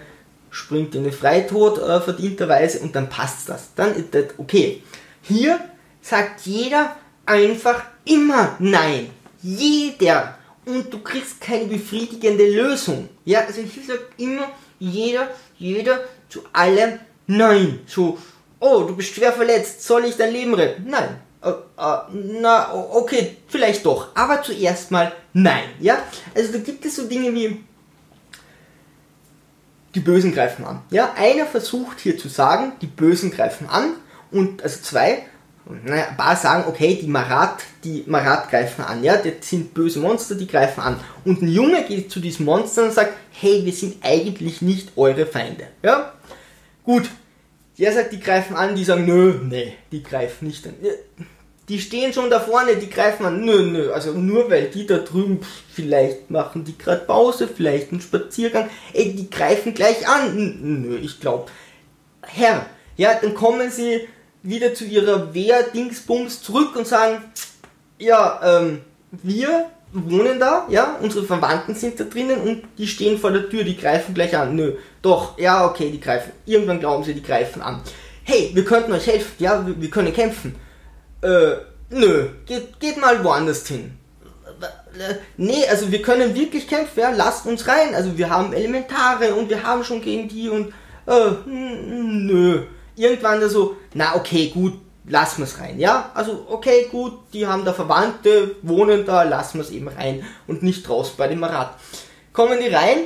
springt 0.49 0.95
in 0.95 1.03
den 1.03 1.13
Freitod 1.13 1.77
äh, 1.77 2.01
verdienterweise 2.01 2.79
und 2.79 2.95
dann 2.95 3.07
passt 3.07 3.49
das. 3.49 3.75
Dann 3.75 3.93
ist 3.93 4.15
das 4.15 4.25
okay. 4.39 4.81
Hier 5.21 5.59
sagt 6.01 6.41
jeder 6.41 6.95
einfach 7.27 7.83
immer 8.03 8.55
Nein. 8.57 9.11
Jeder 9.41 10.38
und 10.69 10.93
du 10.93 10.99
kriegst 10.99 11.41
keine 11.41 11.65
befriedigende 11.65 12.47
Lösung. 12.49 13.09
Ja, 13.25 13.41
also 13.41 13.61
hier 13.61 13.83
sagt 13.83 14.19
immer 14.19 14.49
jeder, 14.79 15.29
jeder 15.57 15.99
zu 16.29 16.41
allem 16.53 16.99
Nein. 17.31 17.81
So, 17.85 18.17
oh, 18.59 18.83
du 18.88 18.95
bist 18.95 19.13
schwer 19.13 19.31
verletzt, 19.31 19.83
soll 19.83 20.05
ich 20.05 20.17
dein 20.17 20.33
Leben 20.33 20.55
retten? 20.55 20.89
Nein. 20.89 21.21
Uh, 21.45 21.49
uh, 21.79 21.99
na, 22.11 22.73
okay, 22.73 23.38
vielleicht 23.47 23.85
doch. 23.85 24.09
Aber 24.15 24.41
zuerst 24.41 24.89
mal 24.89 25.13
nein. 25.31 25.65
Ja, 25.79 25.99
also 26.35 26.53
da 26.53 26.57
gibt 26.57 26.83
es 26.85 26.95
so 26.95 27.07
Dinge 27.07 27.33
wie 27.35 27.63
die 29.93 29.99
Bösen 29.99 30.33
greifen 30.33 30.65
an. 30.65 30.81
Ja, 30.89 31.13
einer 31.15 31.45
versucht 31.45 31.99
hier 31.99 32.17
zu 32.17 32.29
sagen, 32.29 32.73
die 32.81 32.88
Bösen 32.88 33.29
greifen 33.29 33.69
an 33.69 33.93
und 34.31 34.63
also 34.63 34.81
zwei 34.81 35.27
naja, 35.69 36.07
ein 36.09 36.17
paar 36.17 36.35
sagen, 36.35 36.63
okay, 36.67 36.97
die 36.99 37.07
Marat, 37.07 37.63
die 37.83 38.03
Marat 38.07 38.49
greifen 38.49 38.83
an, 38.83 39.03
ja, 39.03 39.17
das 39.17 39.47
sind 39.47 39.73
böse 39.73 39.99
Monster, 39.99 40.35
die 40.35 40.47
greifen 40.47 40.81
an. 40.81 40.99
Und 41.25 41.43
ein 41.43 41.47
Junge 41.47 41.83
geht 41.83 42.11
zu 42.11 42.19
diesen 42.19 42.45
Monstern 42.45 42.85
und 42.85 42.93
sagt, 42.93 43.13
hey, 43.31 43.63
wir 43.63 43.73
sind 43.73 43.97
eigentlich 44.01 44.63
nicht 44.63 44.93
eure 44.95 45.27
Feinde, 45.27 45.67
ja. 45.83 46.13
Gut, 46.83 47.09
der 47.77 47.93
sagt, 47.93 48.11
die 48.13 48.19
greifen 48.19 48.55
an, 48.55 48.75
die 48.75 48.83
sagen, 48.83 49.05
nö, 49.05 49.39
nee, 49.43 49.75
die 49.91 50.01
greifen 50.01 50.47
nicht 50.47 50.65
an. 50.65 50.73
Die 51.69 51.79
stehen 51.79 52.13
schon 52.13 52.31
da 52.31 52.39
vorne, 52.39 52.75
die 52.75 52.89
greifen 52.89 53.27
an, 53.27 53.45
nö, 53.45 53.61
nö, 53.61 53.91
also 53.91 54.13
nur 54.13 54.49
weil 54.49 54.69
die 54.69 54.88
da 54.88 54.97
drüben, 54.97 55.39
vielleicht 55.71 56.31
machen 56.31 56.63
die 56.63 56.75
gerade 56.75 57.05
Pause, 57.05 57.47
vielleicht 57.47 57.91
einen 57.91 58.01
Spaziergang, 58.01 58.71
ey, 58.93 59.13
die 59.13 59.29
greifen 59.29 59.75
gleich 59.75 60.07
an, 60.07 60.81
nö, 60.81 60.97
ich 60.97 61.19
glaube, 61.19 61.45
Herr, 62.23 62.65
ja, 62.97 63.13
dann 63.21 63.35
kommen 63.35 63.69
sie 63.69 64.07
wieder 64.43 64.74
zu 64.74 64.86
ihrer 64.86 65.34
Wehr-Dingsbums 65.34 66.41
zurück 66.41 66.75
und 66.75 66.88
sagen, 66.88 67.24
ja, 67.98 68.39
ähm, 68.43 68.81
wir 69.12 69.69
wohnen 69.91 70.39
da, 70.39 70.67
ja, 70.69 70.98
unsere 71.01 71.25
Verwandten 71.25 71.75
sind 71.75 72.00
da 72.00 72.03
drinnen 72.03 72.39
und 72.41 72.63
die 72.77 72.88
stehen 72.88 73.17
vor 73.17 73.31
der 73.31 73.50
Tür, 73.50 73.63
die 73.63 73.75
greifen 73.75 74.13
gleich 74.13 74.38
an. 74.38 74.55
Nö, 74.55 74.74
doch, 75.01 75.38
ja, 75.38 75.65
okay, 75.65 75.89
die 75.91 76.00
greifen. 76.00 76.31
Irgendwann 76.46 76.79
glauben 76.79 77.03
sie, 77.03 77.13
die 77.13 77.24
greifen 77.24 77.62
an. 77.62 77.81
Hey, 78.24 78.51
wir 78.53 78.63
könnten 78.63 78.93
euch 78.93 79.08
helfen, 79.08 79.31
ja, 79.39 79.65
wir, 79.65 79.81
wir 79.81 79.89
können 79.89 80.13
kämpfen. 80.13 80.55
Äh, 81.22 81.55
nö, 81.89 82.29
geht, 82.46 82.79
geht 82.79 82.98
mal 82.98 83.24
woanders 83.24 83.67
hin. 83.67 83.93
Nee, 85.38 85.65
also 85.69 85.91
wir 85.91 86.01
können 86.01 86.36
wirklich 86.36 86.67
kämpfen, 86.67 87.00
ja, 87.00 87.12
lasst 87.12 87.46
uns 87.46 87.67
rein. 87.67 87.96
Also 87.96 88.17
wir 88.17 88.29
haben 88.29 88.53
Elementare 88.53 89.34
und 89.34 89.50
wir 89.50 89.63
haben 89.63 89.84
schon 89.84 90.01
gegen 90.01 90.27
die 90.27 90.50
und, 90.50 90.74
äh, 91.08 91.31
nö 91.46 92.63
irgendwann 93.00 93.39
da 93.39 93.50
so, 93.50 93.77
na 93.94 94.15
okay, 94.15 94.50
gut, 94.53 94.74
lassen 95.08 95.39
wir 95.39 95.46
es 95.46 95.60
rein, 95.60 95.79
ja? 95.79 96.12
Also, 96.13 96.46
okay, 96.50 96.88
gut, 96.91 97.13
die 97.34 97.48
haben 97.48 97.65
da 97.65 97.74
Verwandte, 97.74 98.56
wohnen 98.62 99.06
da, 99.06 99.24
lassen 99.24 99.58
wir 99.58 99.63
es 99.63 99.72
eben 99.72 99.88
rein 99.88 100.24
und 100.48 100.62
nicht 100.62 100.88
draußen 100.88 101.15
bei 101.18 101.27
dem 101.27 101.44
Rad. 101.44 101.75
Kommen 102.34 102.60
die 102.60 102.74
rein 102.74 102.98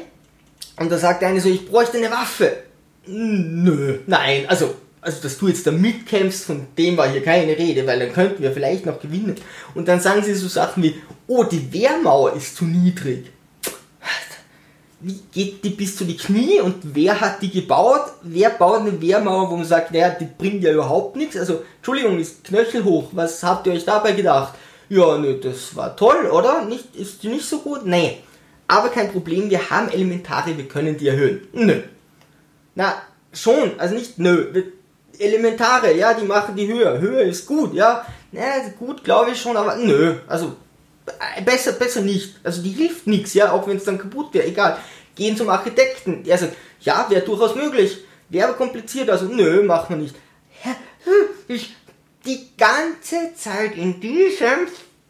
und 0.80 0.92
da 0.92 0.98
sagt 0.98 1.22
der 1.22 1.30
eine 1.30 1.40
so, 1.40 1.50
ich 1.50 1.68
bräuchte 1.68 1.98
eine 1.98 2.12
Waffe. 2.12 2.58
Nö, 3.06 4.00
nein, 4.08 4.46
also, 4.48 4.74
also 5.02 5.22
dass 5.22 5.38
du 5.38 5.48
jetzt 5.48 5.68
da 5.68 5.72
mitkämpfst, 5.72 6.46
von 6.46 6.68
dem 6.78 6.98
war 6.98 7.08
hier 7.08 7.24
keine 7.24 7.58
Rede, 7.58 7.86
weil 7.86 8.00
dann 8.00 8.14
könnten 8.14 8.42
wir 8.42 8.52
vielleicht 8.52 8.86
noch 8.86 9.00
gewinnen. 9.00 9.36
Und 9.76 9.88
dann 9.88 10.00
sagen 10.00 10.24
sie 10.24 10.34
so 10.34 10.48
Sachen 10.48 10.84
wie, 10.84 10.96
oh, 11.28 11.44
die 11.44 11.72
Wehrmauer 11.72 12.34
ist 12.34 12.56
zu 12.56 12.66
niedrig 12.66 13.32
wie 15.04 15.20
geht 15.34 15.64
die 15.66 15.72
bis 15.72 15.98
zu 15.98 16.06
die 16.06 16.16
Knie 16.16 16.62
und 16.62 16.76
wer 16.96 17.20
hat 17.20 17.42
die 17.42 17.52
gebaut? 17.52 18.06
Wer 18.22 18.52
baut 18.52 18.80
eine 18.80 19.02
Wehrmauer, 19.02 19.52
wo 19.52 19.58
man 19.58 19.66
sagt, 19.66 19.92
naja, 19.92 20.12
die 20.12 20.28
bringt 20.38 20.64
ja 20.64 20.72
überhaupt 20.72 21.18
nichts? 21.18 21.36
Also, 21.36 21.64
Entschuldigung, 21.78 22.20
ist 22.20 22.46
knöchelhoch. 22.46 23.10
Was 23.12 23.44
habt 23.44 23.68
ihr 23.68 23.74
euch 23.74 23.84
dabei 23.84 24.14
gedacht? 24.14 24.54
Ja, 24.88 25.18
nö, 25.18 25.38
das 25.42 25.76
war 25.76 25.96
toll, 25.98 26.30
oder? 26.32 26.64
Nicht, 26.64 26.96
ist 26.96 27.22
die 27.22 27.28
nicht 27.28 27.46
so 27.46 27.60
gut? 27.60 27.86
Nee. 27.86 28.20
Aber 28.68 28.88
kein 28.90 29.12
Problem, 29.12 29.50
wir 29.50 29.70
haben 29.70 29.90
Elementare, 29.90 30.58
wir 30.58 30.68
können 30.70 30.98
die 30.98 31.10
erhöhen. 31.10 31.48
Nö. 31.52 31.82
Na, 32.76 32.94
schon, 33.34 33.78
also 33.78 33.96
nicht 33.96 34.20
nö. 34.20 34.64
Elementare, 35.20 35.98
ja, 35.98 36.14
die 36.14 36.26
machen 36.26 36.56
die 36.56 36.68
Höhe. 36.68 37.00
Höhe 37.00 37.24
ist 37.24 37.46
gut, 37.46 37.74
ja. 37.74 38.06
Na, 38.32 38.42
gut, 38.80 39.04
glaube 39.04 39.32
ich 39.32 39.42
schon, 39.42 39.58
aber 39.58 39.76
nö. 39.76 40.16
Also, 40.28 40.54
besser, 41.46 41.74
besser 41.74 42.02
nicht. 42.02 42.36
Also 42.44 42.62
die 42.62 42.70
hilft 42.70 43.08
nichts, 43.08 43.34
ja, 43.34 43.52
auch 43.52 43.68
wenn 43.68 43.78
es 43.78 43.84
dann 43.84 43.98
kaputt 43.98 44.34
wäre, 44.34 44.46
egal. 44.46 44.78
Gehen 45.16 45.38
zum 45.38 45.50
Architekten. 45.50 46.24
Der 46.24 46.38
sagt, 46.38 46.56
ja, 46.82 47.06
wäre 47.10 47.24
durchaus 47.24 47.56
möglich. 47.56 48.00
Wäre 48.30 48.50
aber 48.50 48.58
kompliziert, 48.58 49.10
also 49.10 49.26
nö, 49.26 49.64
machen 49.64 49.96
wir 49.96 50.04
nicht. 50.04 50.16
Ich, 51.48 51.76
die 52.26 52.48
ganze 52.58 53.36
Zeit 53.36 53.76
in 53.76 54.00
diesem 54.00 54.68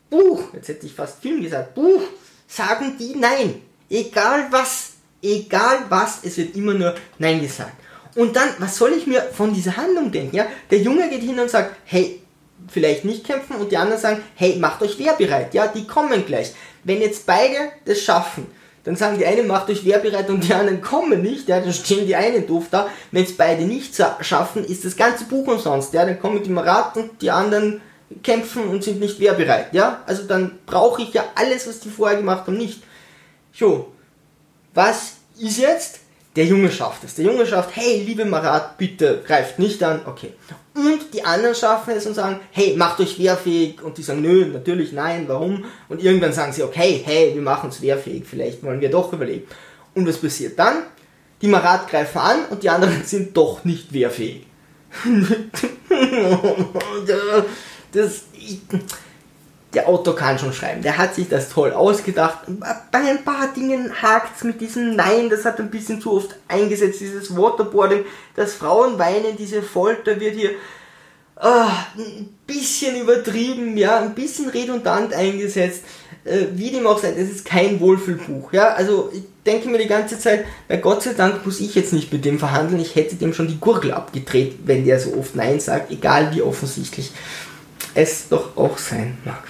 Buch, 0.10 0.54
jetzt 0.54 0.68
hätte 0.68 0.86
ich 0.86 0.94
fast 0.94 1.22
Film 1.22 1.42
gesagt, 1.42 1.76
Buch, 1.76 2.02
sagen 2.48 2.98
die 3.00 3.16
nein. 3.16 3.62
Egal 3.90 4.48
was, 4.52 4.94
egal 5.22 5.86
was, 5.90 6.20
es 6.24 6.38
wird 6.38 6.56
immer 6.56 6.74
nur 6.74 6.96
nein 7.20 7.42
gesagt. 7.42 7.76
Und 8.16 8.36
dann, 8.36 8.50
was 8.60 8.78
soll 8.78 8.94
ich 8.94 9.08
mir 9.08 9.22
von 9.22 9.54
dieser 9.54 9.78
Handlung 9.78 10.12
denken? 10.12 10.36
Ja, 10.36 10.48
der 10.70 10.80
Junge 10.80 11.10
geht 11.10 11.22
hin 11.22 11.40
und 11.40 11.50
sagt, 11.50 11.76
hey, 11.86 12.23
vielleicht 12.68 13.06
nicht 13.06 13.26
kämpfen 13.26 13.56
und 13.58 13.72
die 13.72 13.78
anderen 13.78 14.02
sagen, 14.02 14.22
hey, 14.36 14.58
macht 14.58 14.82
euch 14.82 15.00
wehrbereit, 15.00 15.54
ja, 15.54 15.68
die 15.68 15.86
kommen 15.86 16.26
gleich. 16.26 16.54
Wenn 16.84 17.02
jetzt 17.02 17.26
beide 17.26 17.72
das 17.86 18.02
schaffen, 18.02 18.48
dann 18.84 18.96
sagen 18.96 19.18
die 19.18 19.26
einen, 19.26 19.48
macht 19.48 19.70
euch 19.70 19.86
wehrbereit 19.86 20.30
und 20.30 20.44
die 20.44 20.54
anderen 20.54 20.82
kommen 20.82 21.22
nicht, 21.22 21.48
ja, 21.48 21.60
dann 21.60 21.74
stehen 21.74 22.06
die 22.06 22.16
einen 22.16 22.46
doof 22.46 22.66
da. 22.70 22.90
Wenn 23.12 23.24
es 23.24 23.36
beide 23.36 23.64
nicht 23.64 23.96
schaffen, 24.22 24.66
ist 24.66 24.84
das 24.84 24.96
ganze 24.96 25.26
Buch 25.26 25.48
umsonst, 25.48 25.94
ja, 25.94 26.06
dann 26.06 26.20
kommen 26.20 26.44
die 26.44 26.50
Marat 26.50 26.98
und 26.98 27.22
die 27.22 27.32
anderen 27.32 27.82
kämpfen 28.22 28.68
und 28.68 28.84
sind 28.84 29.00
nicht 29.00 29.20
wehrbereit, 29.20 29.74
ja. 29.74 30.04
Also 30.06 30.24
dann 30.24 30.60
brauche 30.66 31.02
ich 31.02 31.14
ja 31.14 31.24
alles, 31.36 31.68
was 31.68 31.80
die 31.80 31.90
vorher 31.90 32.18
gemacht 32.18 32.46
haben, 32.48 32.58
nicht. 32.58 32.84
Jo, 33.54 33.92
was 34.74 35.14
ist 35.40 35.60
jetzt? 35.60 36.00
Der 36.36 36.46
Junge 36.46 36.72
schafft 36.72 37.04
es. 37.04 37.16
Der 37.16 37.26
Junge 37.26 37.46
schafft, 37.46 37.76
hey, 37.76 38.04
liebe 38.04 38.26
Marat, 38.26 38.78
bitte 38.78 39.22
greift 39.26 39.60
nicht 39.60 39.82
an. 39.84 40.02
Okay. 40.06 40.34
Und 40.76 41.14
die 41.14 41.24
anderen 41.24 41.54
schaffen 41.54 41.94
es 41.96 42.06
und 42.08 42.16
sagen, 42.16 42.40
hey, 42.52 42.76
macht 42.76 43.00
euch 43.00 43.20
wehrfähig. 43.20 43.82
Und 43.84 43.98
die 43.98 44.04
sagen, 44.04 44.22
nö, 44.22 44.46
natürlich 44.48 44.92
nein, 44.92 45.26
warum? 45.28 45.66
Und 45.88 46.04
irgendwann 46.04 46.34
sagen 46.34 46.52
sie, 46.52 46.64
okay, 46.64 47.02
hey, 47.06 47.32
wir 47.34 47.42
machen 47.42 47.68
uns 47.68 47.82
wehrfähig, 47.82 48.24
vielleicht 48.28 48.64
wollen 48.64 48.82
wir 48.82 48.90
doch 48.90 49.14
überleben. 49.14 49.46
Und 49.94 50.08
was 50.08 50.18
passiert 50.18 50.58
dann? 50.58 50.78
Die 51.42 51.48
Marat 51.48 51.88
greifen 51.90 52.18
an 52.18 52.46
und 52.50 52.64
die 52.64 52.70
anderen 52.70 53.04
sind 53.06 53.38
doch 53.38 53.64
nicht 53.64 53.94
wehrfähig. 53.94 54.48
das, 57.92 58.24
der 59.74 59.88
Autor 59.88 60.16
kann 60.16 60.38
schon 60.38 60.54
schreiben. 60.54 60.82
Der 60.82 60.98
hat 60.98 61.16
sich 61.16 61.30
das 61.30 61.50
toll 61.50 61.72
ausgedacht. 61.72 62.40
Bei 62.92 63.00
ein 63.00 63.24
paar 63.24 63.54
Dingen 63.54 63.92
hakt 64.02 64.38
es 64.38 64.44
mit 64.44 64.62
diesem 64.62 64.96
Nein, 64.96 65.30
das 65.30 65.46
hat 65.46 65.60
ein 65.60 65.70
bisschen 65.70 66.02
zu 66.02 66.14
oft 66.14 66.36
eingesetzt, 66.48 67.00
dieses 67.00 67.36
Waterboarding, 67.36 68.06
das 68.36 68.54
Frauen 68.54 69.00
weinen, 69.00 69.36
diese 69.38 69.62
Folter 69.62 70.20
wird 70.20 70.36
hier 70.36 70.52
äh, 71.40 71.46
ein 71.98 72.30
bisschen 72.46 73.02
übertrieben, 73.02 73.76
ja, 73.78 74.00
ein 74.00 74.14
bisschen 74.14 74.50
redundant 74.50 75.14
eingesetzt. 75.14 75.84
Äh, 76.26 76.46
wie 76.54 76.72
dem 76.72 76.88
auch 76.88 77.00
sei, 77.00 77.12
das 77.12 77.30
ist 77.30 77.46
kein 77.46 77.80
Wohlfühlbuch, 77.80 78.54
ja. 78.54 78.74
Also 78.74 79.12
ich 79.14 79.24
denke 79.46 79.68
mir 79.68 79.78
die 79.78 79.88
ganze 79.88 80.18
Zeit, 80.20 80.46
bei 80.68 80.78
Gott 80.78 81.04
sei 81.04 81.14
Dank 81.14 81.46
muss 81.46 81.60
ich 81.60 81.76
jetzt 81.76 81.92
nicht 81.92 82.14
mit 82.14 82.24
dem 82.24 82.40
verhandeln, 82.40 82.80
ich 82.80 82.96
hätte 82.96 83.16
dem 83.16 83.34
schon 83.34 83.48
die 83.48 83.60
Gurgel 83.60 83.92
abgedreht, 83.92 84.60
wenn 84.66 84.86
der 84.86 85.00
so 85.00 85.18
oft 85.18 85.36
Nein 85.36 85.60
sagt, 85.60 85.92
egal 85.92 86.34
wie 86.34 86.42
offensichtlich 86.42 87.12
es 87.96 88.30
doch 88.30 88.56
auch 88.56 88.78
sein 88.78 89.18
mag. 89.26 89.44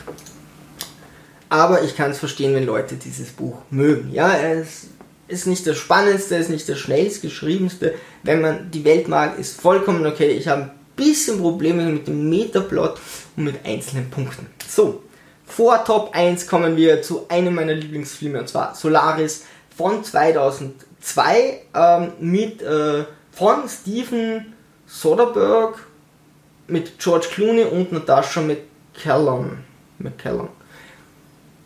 Aber 1.53 1.83
ich 1.83 1.95
kann 1.95 2.09
es 2.09 2.17
verstehen, 2.17 2.55
wenn 2.55 2.65
Leute 2.65 2.95
dieses 2.95 3.29
Buch 3.29 3.59
mögen. 3.69 4.11
Ja, 4.11 4.35
es 4.35 4.87
ist 5.27 5.45
nicht 5.45 5.67
das 5.67 5.77
Spannendste, 5.77 6.35
es 6.35 6.45
ist 6.45 6.49
nicht 6.49 6.67
das 6.67 6.79
schnellst 6.79 7.21
geschriebenste. 7.21 7.93
Wenn 8.23 8.41
man 8.41 8.71
die 8.71 8.83
Welt 8.83 9.07
mag, 9.07 9.37
ist 9.37 9.61
vollkommen 9.61 10.03
okay. 10.07 10.31
Ich 10.31 10.47
habe 10.47 10.63
ein 10.63 10.71
bisschen 10.95 11.37
Probleme 11.37 11.85
mit 11.85 12.07
dem 12.07 12.27
Metaplot 12.27 12.99
und 13.37 13.43
mit 13.43 13.63
einzelnen 13.63 14.09
Punkten. 14.09 14.47
So, 14.67 15.03
vor 15.45 15.85
Top 15.85 16.15
1 16.15 16.47
kommen 16.47 16.75
wir 16.75 17.03
zu 17.03 17.27
einem 17.29 17.53
meiner 17.53 17.75
Lieblingsfilme 17.75 18.39
und 18.39 18.49
zwar 18.49 18.73
Solaris 18.73 19.43
von 19.77 20.03
2002 20.03 21.59
ähm, 21.75 22.13
mit 22.19 22.63
äh, 22.63 23.03
von 23.31 23.69
Steven 23.69 24.55
Soderbergh 24.87 25.77
mit 26.65 26.97
George 26.97 27.27
Clooney 27.31 27.65
und 27.65 27.91
Natascha 27.91 28.41
McCallum. 28.41 29.59
McCallum. 29.99 30.49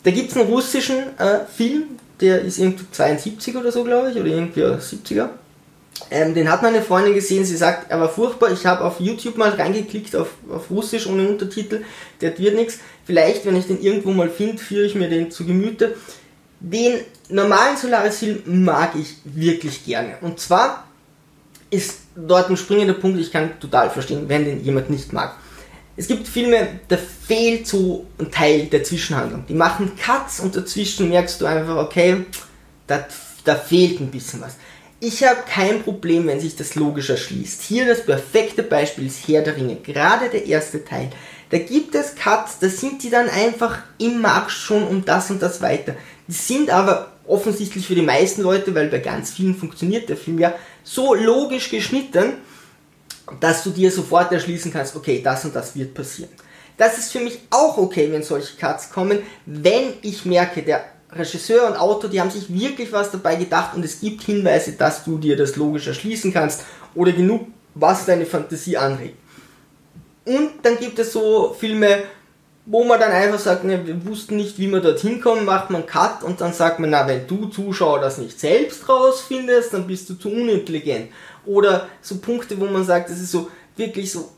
Da 0.07 0.13
gibt 0.13 0.31
es 0.31 0.37
einen 0.37 0.47
russischen 0.47 1.19
äh, 1.19 1.39
Film, 1.53 1.83
der 2.21 2.39
ist 2.41 2.59
irgendwie 2.59 2.85
72 2.89 3.57
oder 3.57 3.73
so, 3.73 3.83
glaube 3.83 4.09
ich, 4.09 4.15
oder 4.15 4.27
irgendwie 4.27 4.63
70er. 4.63 5.27
Ähm, 6.09 6.33
den 6.33 6.49
hat 6.49 6.61
meine 6.61 6.81
Freundin 6.81 7.13
gesehen, 7.13 7.43
sie 7.43 7.57
sagt, 7.57 7.91
er 7.91 7.99
war 7.99 8.07
furchtbar. 8.07 8.49
Ich 8.53 8.65
habe 8.65 8.85
auf 8.85 9.01
YouTube 9.01 9.35
mal 9.35 9.49
reingeklickt 9.49 10.15
auf, 10.15 10.29
auf 10.49 10.71
Russisch 10.71 11.07
ohne 11.07 11.27
Untertitel, 11.27 11.83
der 12.21 12.39
wird 12.39 12.55
nichts. 12.55 12.79
Vielleicht, 13.05 13.45
wenn 13.45 13.57
ich 13.57 13.67
den 13.67 13.81
irgendwo 13.81 14.11
mal 14.11 14.29
finde, 14.29 14.59
führe 14.59 14.85
ich 14.85 14.95
mir 14.95 15.09
den 15.09 15.29
zu 15.29 15.45
Gemüte. 15.45 15.95
Den 16.61 17.01
normalen 17.27 17.75
Solaris-Film 17.75 18.63
mag 18.63 18.93
ich 18.95 19.17
wirklich 19.25 19.83
gerne. 19.83 20.19
Und 20.21 20.39
zwar 20.39 20.85
ist 21.69 21.97
dort 22.15 22.49
ein 22.49 22.55
springender 22.55 22.93
Punkt, 22.93 23.19
ich 23.19 23.29
kann 23.29 23.59
total 23.59 23.89
verstehen, 23.89 24.29
wenn 24.29 24.45
den 24.45 24.63
jemand 24.63 24.89
nicht 24.89 25.11
mag. 25.11 25.35
Es 25.99 26.07
gibt 26.07 26.27
Filme, 26.27 26.79
da 26.87 26.95
fehlt 26.95 27.65
so 27.65 28.05
ein 28.19 28.29
Teil 28.29 28.67
der 28.67 28.83
Zwischenhandlung. 28.83 29.45
Die 29.49 29.55
machen 29.55 29.93
Cuts 29.97 30.39
und 30.39 30.55
dazwischen 30.55 31.09
merkst 31.09 31.41
du 31.41 31.47
einfach, 31.47 31.75
okay, 31.77 32.25
da, 32.85 33.03
fehlt 33.55 33.99
ein 33.99 34.11
bisschen 34.11 34.39
was. 34.41 34.57
Ich 34.99 35.23
habe 35.23 35.39
kein 35.49 35.81
Problem, 35.81 36.27
wenn 36.27 36.39
sich 36.39 36.55
das 36.55 36.75
logisch 36.75 37.09
erschließt. 37.09 37.63
Hier 37.63 37.87
das 37.87 38.05
perfekte 38.05 38.61
Beispiel 38.61 39.07
ist 39.07 39.27
Herr 39.27 39.41
der 39.41 39.57
Ringe, 39.57 39.77
gerade 39.77 40.29
der 40.29 40.45
erste 40.45 40.85
Teil. 40.85 41.09
Da 41.49 41.57
gibt 41.57 41.95
es 41.95 42.15
Cuts, 42.15 42.59
da 42.59 42.69
sind 42.69 43.01
die 43.01 43.09
dann 43.09 43.29
einfach 43.29 43.79
im 43.97 44.21
Markt 44.21 44.51
schon 44.51 44.83
um 44.87 45.03
das 45.03 45.31
und 45.31 45.41
das 45.41 45.61
weiter. 45.61 45.95
Die 46.27 46.33
sind 46.33 46.69
aber 46.69 47.11
offensichtlich 47.25 47.87
für 47.87 47.95
die 47.95 48.01
meisten 48.01 48.41
Leute, 48.41 48.75
weil 48.75 48.87
bei 48.87 48.99
ganz 48.99 49.31
vielen 49.31 49.55
funktioniert 49.55 50.09
der 50.09 50.17
Film 50.17 50.39
ja, 50.39 50.53
so 50.83 51.15
logisch 51.15 51.69
geschnitten, 51.69 52.33
dass 53.39 53.63
du 53.63 53.71
dir 53.71 53.91
sofort 53.91 54.31
erschließen 54.31 54.71
kannst, 54.71 54.95
okay, 54.95 55.21
das 55.23 55.45
und 55.45 55.55
das 55.55 55.75
wird 55.75 55.93
passieren. 55.93 56.31
Das 56.77 56.97
ist 56.97 57.11
für 57.11 57.19
mich 57.19 57.39
auch 57.49 57.77
okay, 57.77 58.11
wenn 58.11 58.23
solche 58.23 58.55
Cuts 58.55 58.91
kommen, 58.91 59.19
wenn 59.45 59.93
ich 60.01 60.25
merke, 60.25 60.61
der 60.61 60.85
Regisseur 61.11 61.67
und 61.67 61.77
Autor, 61.77 62.09
die 62.09 62.21
haben 62.21 62.29
sich 62.29 62.53
wirklich 62.53 62.91
was 62.91 63.11
dabei 63.11 63.35
gedacht 63.35 63.75
und 63.75 63.83
es 63.83 63.99
gibt 63.99 64.23
Hinweise, 64.23 64.73
dass 64.73 65.03
du 65.03 65.17
dir 65.17 65.35
das 65.35 65.55
logisch 65.55 65.87
erschließen 65.87 66.33
kannst 66.33 66.63
oder 66.93 67.11
genug, 67.11 67.47
was 67.73 68.05
deine 68.05 68.25
Fantasie 68.25 68.77
anregt. 68.77 69.17
Und 70.25 70.51
dann 70.61 70.77
gibt 70.77 70.99
es 70.99 71.13
so 71.13 71.55
Filme, 71.57 72.03
wo 72.69 72.83
man 72.83 72.99
dann 72.99 73.11
einfach 73.11 73.39
sagt, 73.39 73.63
ne, 73.63 73.87
wir 73.87 74.05
wussten 74.05 74.35
nicht, 74.35 74.59
wie 74.59 74.67
wir 74.67 74.81
dorthin 74.81 75.21
kommen, 75.21 75.45
macht 75.45 75.69
man 75.69 75.85
Cut 75.85 76.21
und 76.21 76.41
dann 76.41 76.51
sagt 76.51 76.79
man, 76.79 76.89
na, 76.89 77.07
wenn 77.07 77.25
du 77.25 77.45
Zuschauer 77.45 78.01
das 78.01 78.17
nicht 78.17 78.37
selbst 78.37 78.89
rausfindest, 78.89 79.73
dann 79.73 79.87
bist 79.87 80.09
du 80.09 80.15
zu 80.15 80.29
unintelligent. 80.29 81.09
Oder 81.45 81.87
so 82.01 82.17
Punkte, 82.17 82.59
wo 82.59 82.65
man 82.65 82.83
sagt, 82.83 83.09
das 83.09 83.19
ist 83.19 83.31
so 83.31 83.49
wirklich 83.77 84.11
so 84.11 84.29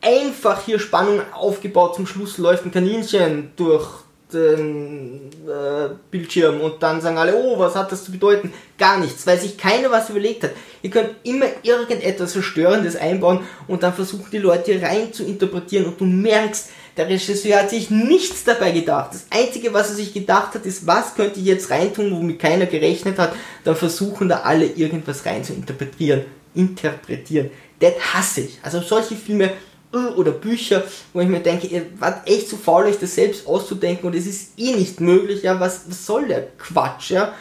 einfach 0.00 0.64
hier 0.64 0.78
Spannung 0.78 1.22
aufgebaut, 1.32 1.96
zum 1.96 2.06
Schluss 2.06 2.38
läuft 2.38 2.64
ein 2.64 2.70
Kaninchen 2.70 3.50
durch 3.56 3.88
den 4.32 5.30
äh, 5.46 5.88
Bildschirm 6.10 6.60
und 6.60 6.82
dann 6.82 7.00
sagen 7.00 7.18
alle, 7.18 7.34
oh, 7.36 7.58
was 7.58 7.74
hat 7.74 7.90
das 7.90 8.04
zu 8.04 8.12
bedeuten? 8.12 8.52
Gar 8.78 8.98
nichts, 8.98 9.26
weil 9.26 9.38
sich 9.38 9.58
keiner 9.58 9.90
was 9.90 10.08
überlegt 10.08 10.44
hat. 10.44 10.52
Ihr 10.82 10.90
könnt 10.90 11.10
immer 11.24 11.46
irgendetwas 11.62 12.32
Verstörendes 12.32 12.96
einbauen 12.96 13.40
und 13.66 13.82
dann 13.82 13.92
versuchen 13.92 14.28
die 14.30 14.38
Leute 14.38 14.80
rein 14.80 15.12
zu 15.12 15.24
interpretieren 15.24 15.86
und 15.86 16.00
du 16.00 16.04
merkst, 16.04 16.70
der 16.96 17.08
Regisseur 17.08 17.58
hat 17.58 17.70
sich 17.70 17.90
nichts 17.90 18.44
dabei 18.44 18.72
gedacht. 18.72 19.14
Das 19.14 19.26
Einzige, 19.30 19.72
was 19.72 19.90
er 19.90 19.96
sich 19.96 20.12
gedacht 20.12 20.54
hat, 20.54 20.66
ist, 20.66 20.86
was 20.86 21.14
könnte 21.14 21.40
ich 21.40 21.46
jetzt 21.46 21.70
reintun, 21.70 22.10
womit 22.10 22.38
keiner 22.38 22.66
gerechnet 22.66 23.18
hat. 23.18 23.34
Dann 23.64 23.76
versuchen 23.76 24.28
da 24.28 24.40
alle 24.40 24.66
irgendwas 24.66 25.24
rein 25.24 25.42
zu 25.42 25.54
interpretieren. 25.54 26.22
Interpretieren. 26.54 27.50
Das 27.80 27.94
hasse 28.12 28.42
ich. 28.42 28.58
Also 28.62 28.80
solche 28.80 29.16
Filme 29.16 29.50
äh, 29.92 29.96
oder 30.16 30.32
Bücher, 30.32 30.84
wo 31.12 31.20
ich 31.20 31.28
mir 31.28 31.40
denke, 31.40 31.66
ihr 31.66 31.86
wart 31.98 32.28
echt 32.28 32.48
zu 32.48 32.56
faul, 32.56 32.84
euch 32.84 32.98
das 32.98 33.14
selbst 33.14 33.46
auszudenken 33.46 34.06
und 34.06 34.14
es 34.14 34.26
ist 34.26 34.58
eh 34.58 34.72
nicht 34.72 35.00
möglich. 35.00 35.42
Ja, 35.42 35.58
was, 35.60 35.82
was 35.88 36.04
soll 36.04 36.28
der 36.28 36.48
Quatsch? 36.58 37.10
Ja, 37.10 37.34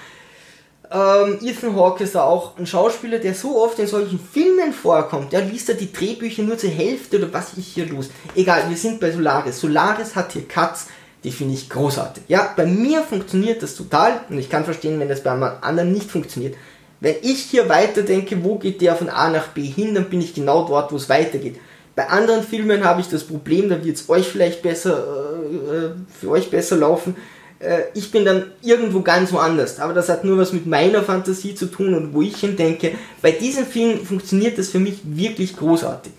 ähm, 0.92 1.40
Ethan 1.42 1.76
Hawke 1.76 2.04
ist 2.04 2.18
auch 2.18 2.58
ein 2.58 2.66
Schauspieler, 2.66 3.20
der 3.20 3.34
so 3.34 3.62
oft 3.62 3.80
in 3.80 3.88
solchen 3.88 4.20
Filmen 4.20 4.74
vorkommt. 4.74 5.32
Der 5.32 5.42
liest 5.42 5.70
da 5.70 5.74
die 5.74 5.92
Drehbücher 5.92 6.44
nur 6.44 6.58
zur 6.58 6.70
Hälfte 6.70 7.18
oder 7.18 7.32
was 7.32 7.54
ist 7.54 7.68
hier 7.68 7.86
los? 7.88 8.10
Egal, 8.36 8.64
wir 8.68 8.76
sind 8.76 9.00
bei 9.00 9.12
Solaris. 9.12 9.60
Solaris 9.60 10.16
hat 10.16 10.34
hier 10.34 10.48
Cuts, 10.48 10.88
die 11.24 11.32
finde 11.32 11.54
ich 11.54 11.70
großartig. 11.70 12.24
Ja, 12.28 12.54
bei 12.56 12.66
mir 12.66 13.04
funktioniert 13.04 13.64
das 13.64 13.76
total 13.76 14.22
und 14.30 14.38
ich 14.38 14.50
kann 14.50 14.66
verstehen, 14.66 15.00
wenn 15.00 15.08
das 15.08 15.24
bei 15.24 15.32
einem 15.32 15.44
anderen 15.62 15.94
nicht 15.94 16.12
funktioniert. 16.12 16.56
Wenn 17.00 17.16
ich 17.22 17.42
hier 17.44 17.70
weiterdenke, 17.70 18.44
wo 18.44 18.58
geht 18.58 18.82
der 18.82 18.96
von 18.96 19.10
A 19.10 19.30
nach 19.30 19.48
B 19.48 19.64
hin, 19.64 19.96
dann 19.96 20.10
bin 20.10 20.22
ich 20.22 20.34
genau 20.34 20.68
dort, 20.68 20.92
wo 20.92 20.98
es 20.98 21.10
weitergeht. 21.10 21.58
Bei 21.96 22.10
anderen 22.10 22.44
Filmen 22.44 22.84
habe 22.84 23.02
ich 23.02 23.08
das 23.08 23.24
Problem, 23.24 23.70
da 23.70 23.84
wird 23.84 23.98
es 23.98 24.10
euch 24.10 24.28
vielleicht 24.28 24.62
besser, 24.62 25.38
äh, 25.50 25.76
äh, 25.76 25.92
für 26.20 26.30
euch 26.30 26.50
besser 26.50 26.78
laufen, 26.78 27.16
äh, 27.62 27.84
ich 27.94 28.12
bin 28.12 28.26
dann 28.26 28.52
irgendwo 28.62 29.02
ganz 29.02 29.32
woanders. 29.32 29.80
Aber 29.80 29.94
das 29.94 30.10
hat 30.10 30.24
nur 30.24 30.38
was 30.38 30.54
mit 30.54 30.66
meiner 30.66 31.04
Fantasie 31.04 31.56
zu 31.56 31.68
tun 31.68 31.94
und 31.94 32.14
wo 32.14 32.22
ich 32.22 32.38
hin 32.38 32.56
denke. 32.56 32.94
Bei 33.22 33.32
diesem 33.32 33.66
Film 33.66 34.06
funktioniert 34.06 34.58
das 34.58 34.70
für 34.70 34.80
mich 34.80 35.00
wirklich 35.04 35.56
großartig. 35.56 36.12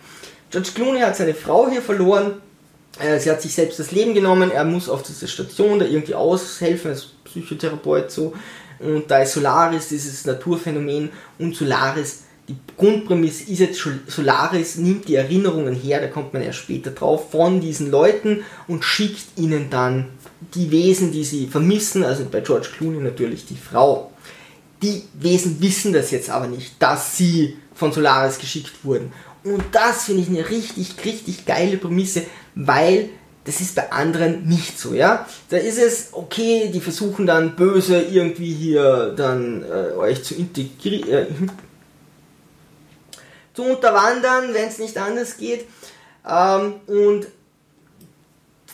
George 0.50 0.70
Clooney 0.74 1.00
hat 1.00 1.16
seine 1.16 1.34
Frau 1.34 1.68
hier 1.68 1.82
verloren. 1.82 2.34
Äh, 3.00 3.18
sie 3.18 3.30
hat 3.30 3.42
sich 3.42 3.54
selbst 3.54 3.78
das 3.78 3.92
Leben 3.92 4.14
genommen. 4.14 4.50
Er 4.50 4.64
muss 4.64 4.88
auf 4.88 5.02
dieser 5.02 5.26
Station 5.26 5.78
da 5.78 5.86
irgendwie 5.86 6.14
aushelfen 6.14 6.92
als 6.92 7.08
Psychotherapeut 7.24 8.10
so. 8.10 8.34
Und 8.78 9.10
da 9.10 9.22
ist 9.22 9.34
Solaris, 9.34 9.88
dieses 9.88 10.24
Naturphänomen 10.24 11.10
und 11.38 11.54
Solaris 11.54 12.24
die 12.48 12.56
Grundprämisse 12.76 13.50
ist 13.50 13.60
jetzt 13.60 13.88
Solaris 14.08 14.76
nimmt 14.76 15.08
die 15.08 15.14
Erinnerungen 15.14 15.74
her, 15.74 16.00
da 16.00 16.08
kommt 16.08 16.32
man 16.32 16.42
erst 16.42 16.58
später 16.58 16.90
drauf, 16.90 17.30
von 17.30 17.60
diesen 17.60 17.90
Leuten 17.90 18.44
und 18.66 18.84
schickt 18.84 19.38
ihnen 19.38 19.70
dann 19.70 20.06
die 20.54 20.70
Wesen, 20.70 21.12
die 21.12 21.24
sie 21.24 21.46
vermissen, 21.46 22.04
also 22.04 22.24
bei 22.30 22.40
George 22.40 22.68
Clooney 22.76 23.00
natürlich 23.00 23.46
die 23.46 23.56
Frau. 23.56 24.12
Die 24.82 25.04
Wesen 25.14 25.60
wissen 25.60 25.92
das 25.92 26.10
jetzt 26.10 26.30
aber 26.30 26.46
nicht, 26.46 26.74
dass 26.80 27.16
sie 27.16 27.56
von 27.74 27.92
Solaris 27.92 28.38
geschickt 28.38 28.84
wurden. 28.84 29.12
Und 29.44 29.62
das 29.72 30.04
finde 30.04 30.22
ich 30.22 30.28
eine 30.28 30.48
richtig, 30.48 30.94
richtig 31.04 31.46
geile 31.46 31.76
Prämisse, 31.76 32.22
weil 32.54 33.10
das 33.44 33.60
ist 33.60 33.74
bei 33.74 33.90
anderen 33.90 34.46
nicht 34.46 34.78
so, 34.78 34.94
ja. 34.94 35.26
Da 35.48 35.56
ist 35.56 35.78
es, 35.78 36.08
okay, 36.12 36.70
die 36.72 36.80
versuchen 36.80 37.26
dann 37.26 37.56
böse 37.56 38.00
irgendwie 38.00 38.52
hier 38.52 39.14
dann 39.16 39.64
äh, 39.64 39.96
euch 39.96 40.22
zu 40.22 40.34
integrieren, 40.34 41.08
äh, 41.10 41.26
zu 43.54 43.64
unterwandern, 43.64 44.54
wenn 44.54 44.68
es 44.68 44.78
nicht 44.78 44.96
anders 44.96 45.36
geht. 45.38 45.66
Ähm, 46.28 46.74
und 46.86 47.26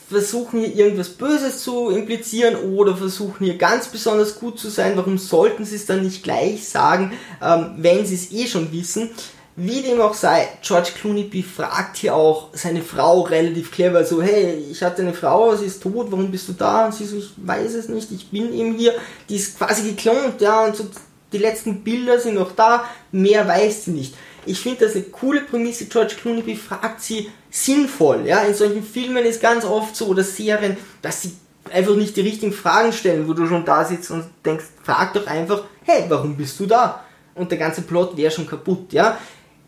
versuchen 0.08 0.60
hier 0.60 0.74
irgendwas 0.74 1.10
Böses 1.10 1.62
zu 1.62 1.90
implizieren 1.90 2.56
oder 2.56 2.96
versuchen 2.96 3.44
hier 3.44 3.58
ganz 3.58 3.88
besonders 3.88 4.38
gut 4.38 4.58
zu 4.58 4.70
sein. 4.70 4.96
Warum 4.96 5.18
sollten 5.18 5.64
sie 5.64 5.76
es 5.76 5.86
dann 5.86 6.02
nicht 6.02 6.22
gleich 6.22 6.68
sagen, 6.68 7.12
ähm, 7.42 7.74
wenn 7.78 8.06
sie 8.06 8.14
es 8.14 8.32
eh 8.32 8.46
schon 8.46 8.72
wissen? 8.72 9.10
Wie 9.56 9.82
dem 9.82 10.00
auch 10.00 10.14
sei, 10.14 10.48
George 10.62 10.90
Clooney 10.98 11.24
befragt 11.24 11.96
hier 11.96 12.14
auch 12.14 12.50
seine 12.52 12.80
Frau 12.80 13.22
relativ 13.22 13.72
clever, 13.72 14.04
so, 14.04 14.22
hey, 14.22 14.64
ich 14.70 14.82
hatte 14.84 15.02
eine 15.02 15.12
Frau, 15.12 15.56
sie 15.56 15.66
ist 15.66 15.82
tot, 15.82 16.06
warum 16.10 16.30
bist 16.30 16.48
du 16.48 16.52
da? 16.52 16.86
Und 16.86 16.94
sie 16.94 17.04
so, 17.04 17.16
ich 17.16 17.32
weiß 17.36 17.74
es 17.74 17.88
nicht, 17.88 18.12
ich 18.12 18.30
bin 18.30 18.54
eben 18.54 18.74
hier, 18.74 18.94
die 19.28 19.34
ist 19.34 19.58
quasi 19.58 19.82
geklont, 19.82 20.40
ja, 20.40 20.64
und 20.64 20.76
so, 20.76 20.84
die 21.32 21.38
letzten 21.38 21.82
Bilder 21.82 22.20
sind 22.20 22.36
noch 22.36 22.52
da, 22.52 22.84
mehr 23.10 23.48
weiß 23.48 23.86
sie 23.86 23.90
nicht 23.90 24.14
ich 24.48 24.60
finde 24.60 24.86
das 24.86 24.94
eine 24.94 25.04
coole 25.04 25.42
Prämisse. 25.42 25.86
George 25.86 26.14
Clooney 26.20 26.42
befragt 26.42 27.02
sie 27.02 27.30
sinnvoll. 27.50 28.26
Ja, 28.26 28.40
in 28.40 28.54
solchen 28.54 28.82
Filmen 28.82 29.24
ist 29.24 29.40
ganz 29.40 29.64
oft 29.64 29.94
so 29.94 30.06
oder 30.06 30.24
Serien, 30.24 30.76
dass 31.02 31.22
sie 31.22 31.32
einfach 31.72 31.94
nicht 31.94 32.16
die 32.16 32.22
richtigen 32.22 32.52
Fragen 32.52 32.92
stellen, 32.92 33.28
wo 33.28 33.34
du 33.34 33.46
schon 33.46 33.64
da 33.64 33.84
sitzt 33.84 34.10
und 34.10 34.24
denkst, 34.44 34.64
frag 34.82 35.12
doch 35.12 35.26
einfach, 35.26 35.64
hey, 35.84 36.04
warum 36.08 36.36
bist 36.36 36.58
du 36.60 36.66
da? 36.66 37.04
Und 37.34 37.50
der 37.50 37.58
ganze 37.58 37.82
Plot 37.82 38.16
wäre 38.16 38.30
schon 38.30 38.46
kaputt, 38.46 38.92
ja. 38.92 39.18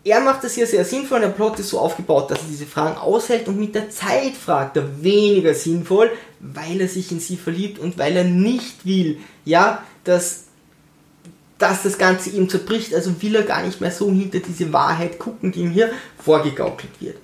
Er 0.03 0.19
macht 0.19 0.43
das 0.43 0.55
hier 0.55 0.65
sehr 0.65 0.83
sinnvoll, 0.83 1.19
der 1.19 1.27
Plot 1.27 1.59
ist 1.59 1.69
so 1.69 1.79
aufgebaut, 1.79 2.31
dass 2.31 2.39
er 2.39 2.47
diese 2.49 2.65
Fragen 2.65 2.97
aushält 2.97 3.47
und 3.47 3.59
mit 3.59 3.75
der 3.75 3.91
Zeit 3.91 4.33
fragt 4.33 4.75
er 4.77 5.03
weniger 5.03 5.53
sinnvoll, 5.53 6.09
weil 6.39 6.81
er 6.81 6.87
sich 6.87 7.11
in 7.11 7.19
sie 7.19 7.37
verliebt 7.37 7.77
und 7.77 7.99
weil 7.99 8.17
er 8.17 8.23
nicht 8.23 8.83
will, 8.83 9.19
ja, 9.45 9.83
dass, 10.03 10.45
dass 11.61 11.83
das 11.83 11.97
Ganze 11.97 12.31
ihm 12.31 12.49
zerbricht, 12.49 12.93
also 12.93 13.21
will 13.21 13.35
er 13.35 13.43
gar 13.43 13.63
nicht 13.63 13.81
mehr 13.81 13.91
so 13.91 14.11
hinter 14.11 14.39
diese 14.39 14.71
Wahrheit 14.73 15.19
gucken, 15.19 15.51
die 15.51 15.61
ihm 15.61 15.71
hier 15.71 15.91
vorgegaukelt 16.17 16.91
wird. 16.99 17.17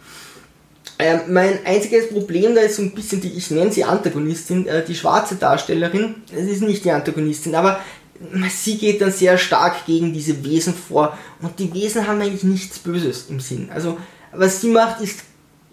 Ähm, 1.00 1.21
mein 1.28 1.60
einziges 1.65 2.10
Problem 2.10 2.56
da 2.56 2.62
ist 2.62 2.78
so 2.78 2.82
ein 2.82 2.91
bisschen 2.91 3.21
die, 3.21 3.30
ich 3.30 3.52
nenne 3.52 3.71
sie 3.71 3.84
Antagonistin, 3.84 4.65
äh, 4.67 4.84
die 4.84 4.95
schwarze 4.95 5.36
Darstellerin. 5.36 6.15
Es 6.34 6.47
ist 6.47 6.63
nicht 6.63 6.86
die 6.86 6.91
Antagonistin, 6.91 7.54
aber 7.54 7.80
sie 8.50 8.78
geht 8.78 9.02
dann 9.02 9.12
sehr 9.12 9.38
stark 9.38 9.86
gegen 9.86 10.12
diese 10.12 10.43
Wesen 10.43 10.73
vor 10.73 11.17
und 11.41 11.60
die 11.60 11.71
Wesen 11.73 12.08
haben 12.08 12.21
eigentlich 12.21 12.43
nichts 12.43 12.80
Böses 12.80 13.28
im 13.30 13.39
Sinn. 13.39 13.69
Also 13.71 13.97
was 14.32 14.62
sie 14.62 14.69
macht 14.69 15.02
ist, 15.02 15.19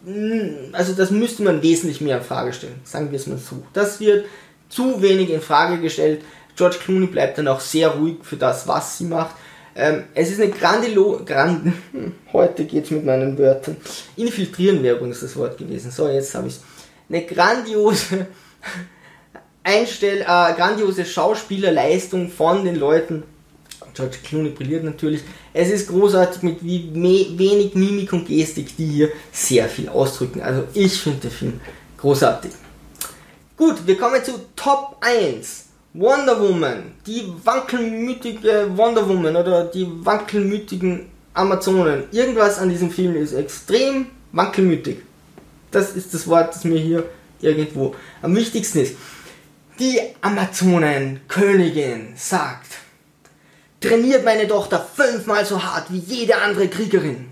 mm, 0.04 0.72
also 0.72 0.92
das 0.92 1.10
müsste 1.10 1.42
man 1.42 1.62
wesentlich 1.62 2.02
mehr 2.02 2.18
in 2.18 2.24
Frage 2.24 2.52
stellen, 2.52 2.80
sagen 2.84 3.10
wir 3.10 3.18
es 3.18 3.26
mal 3.26 3.38
so. 3.38 3.62
Das 3.72 4.00
wird 4.00 4.26
zu 4.68 5.00
wenig 5.00 5.30
in 5.30 5.40
Frage 5.40 5.80
gestellt. 5.80 6.22
George 6.56 6.76
Clooney 6.84 7.06
bleibt 7.06 7.38
dann 7.38 7.48
auch 7.48 7.60
sehr 7.60 7.88
ruhig 7.88 8.16
für 8.22 8.36
das, 8.36 8.66
was 8.68 8.98
sie 8.98 9.04
macht. 9.04 9.34
Ähm, 9.76 10.04
es 10.14 10.30
ist 10.30 10.40
eine 10.40 10.52
grandilo... 10.52 11.20
Grand, 11.24 11.72
heute 12.32 12.64
geht's 12.64 12.90
mit 12.90 13.04
meinen 13.04 13.36
Wörtern. 13.36 13.76
Infiltrieren 14.16 14.82
wäre 14.82 14.96
übrigens 14.96 15.20
das 15.20 15.34
Wort 15.36 15.58
gewesen. 15.58 15.90
So, 15.90 16.08
jetzt 16.08 16.34
habe 16.34 16.48
ich 16.48 16.60
Eine 17.08 17.24
grandiose 17.24 18.26
Einstell... 19.64 20.20
Äh, 20.20 20.54
grandiose 20.54 21.04
Schauspielerleistung 21.04 22.30
von 22.30 22.64
den 22.64 22.76
Leuten. 22.76 23.24
George 23.94 24.18
Clooney 24.24 24.50
brilliert 24.50 24.84
natürlich. 24.84 25.22
Es 25.52 25.70
ist 25.70 25.88
großartig 25.88 26.42
mit 26.42 26.64
wie 26.64 26.90
wenig 26.94 27.74
Mimik 27.74 28.12
und 28.12 28.26
Gestik, 28.26 28.76
die 28.76 28.86
hier 28.86 29.08
sehr 29.32 29.68
viel 29.68 29.88
ausdrücken. 29.88 30.42
Also 30.42 30.64
ich 30.74 31.00
finde 31.00 31.20
den 31.20 31.30
Film 31.30 31.60
großartig. 31.98 32.50
Gut, 33.56 33.86
wir 33.86 33.96
kommen 33.96 34.22
zu 34.24 34.32
Top 34.56 34.96
1. 35.00 35.63
Wonder 35.96 36.40
Woman, 36.40 36.92
die 37.06 37.32
wankelmütige 37.44 38.66
Wonder 38.76 39.08
Woman 39.08 39.36
oder 39.36 39.66
die 39.66 39.86
wankelmütigen 40.04 41.06
Amazonen. 41.34 42.08
Irgendwas 42.10 42.58
an 42.58 42.68
diesem 42.68 42.90
Film 42.90 43.14
ist 43.14 43.32
extrem 43.32 44.06
wankelmütig. 44.32 44.98
Das 45.70 45.92
ist 45.92 46.12
das 46.12 46.26
Wort, 46.26 46.52
das 46.52 46.64
mir 46.64 46.80
hier 46.80 47.04
irgendwo 47.40 47.94
am 48.22 48.34
wichtigsten 48.34 48.80
ist. 48.80 48.96
Die 49.78 50.00
Amazonenkönigin 50.20 52.14
sagt, 52.16 52.72
trainiert 53.80 54.24
meine 54.24 54.48
Tochter 54.48 54.84
fünfmal 54.96 55.44
so 55.44 55.62
hart 55.62 55.92
wie 55.92 55.98
jede 55.98 56.38
andere 56.38 56.66
Kriegerin. 56.66 57.26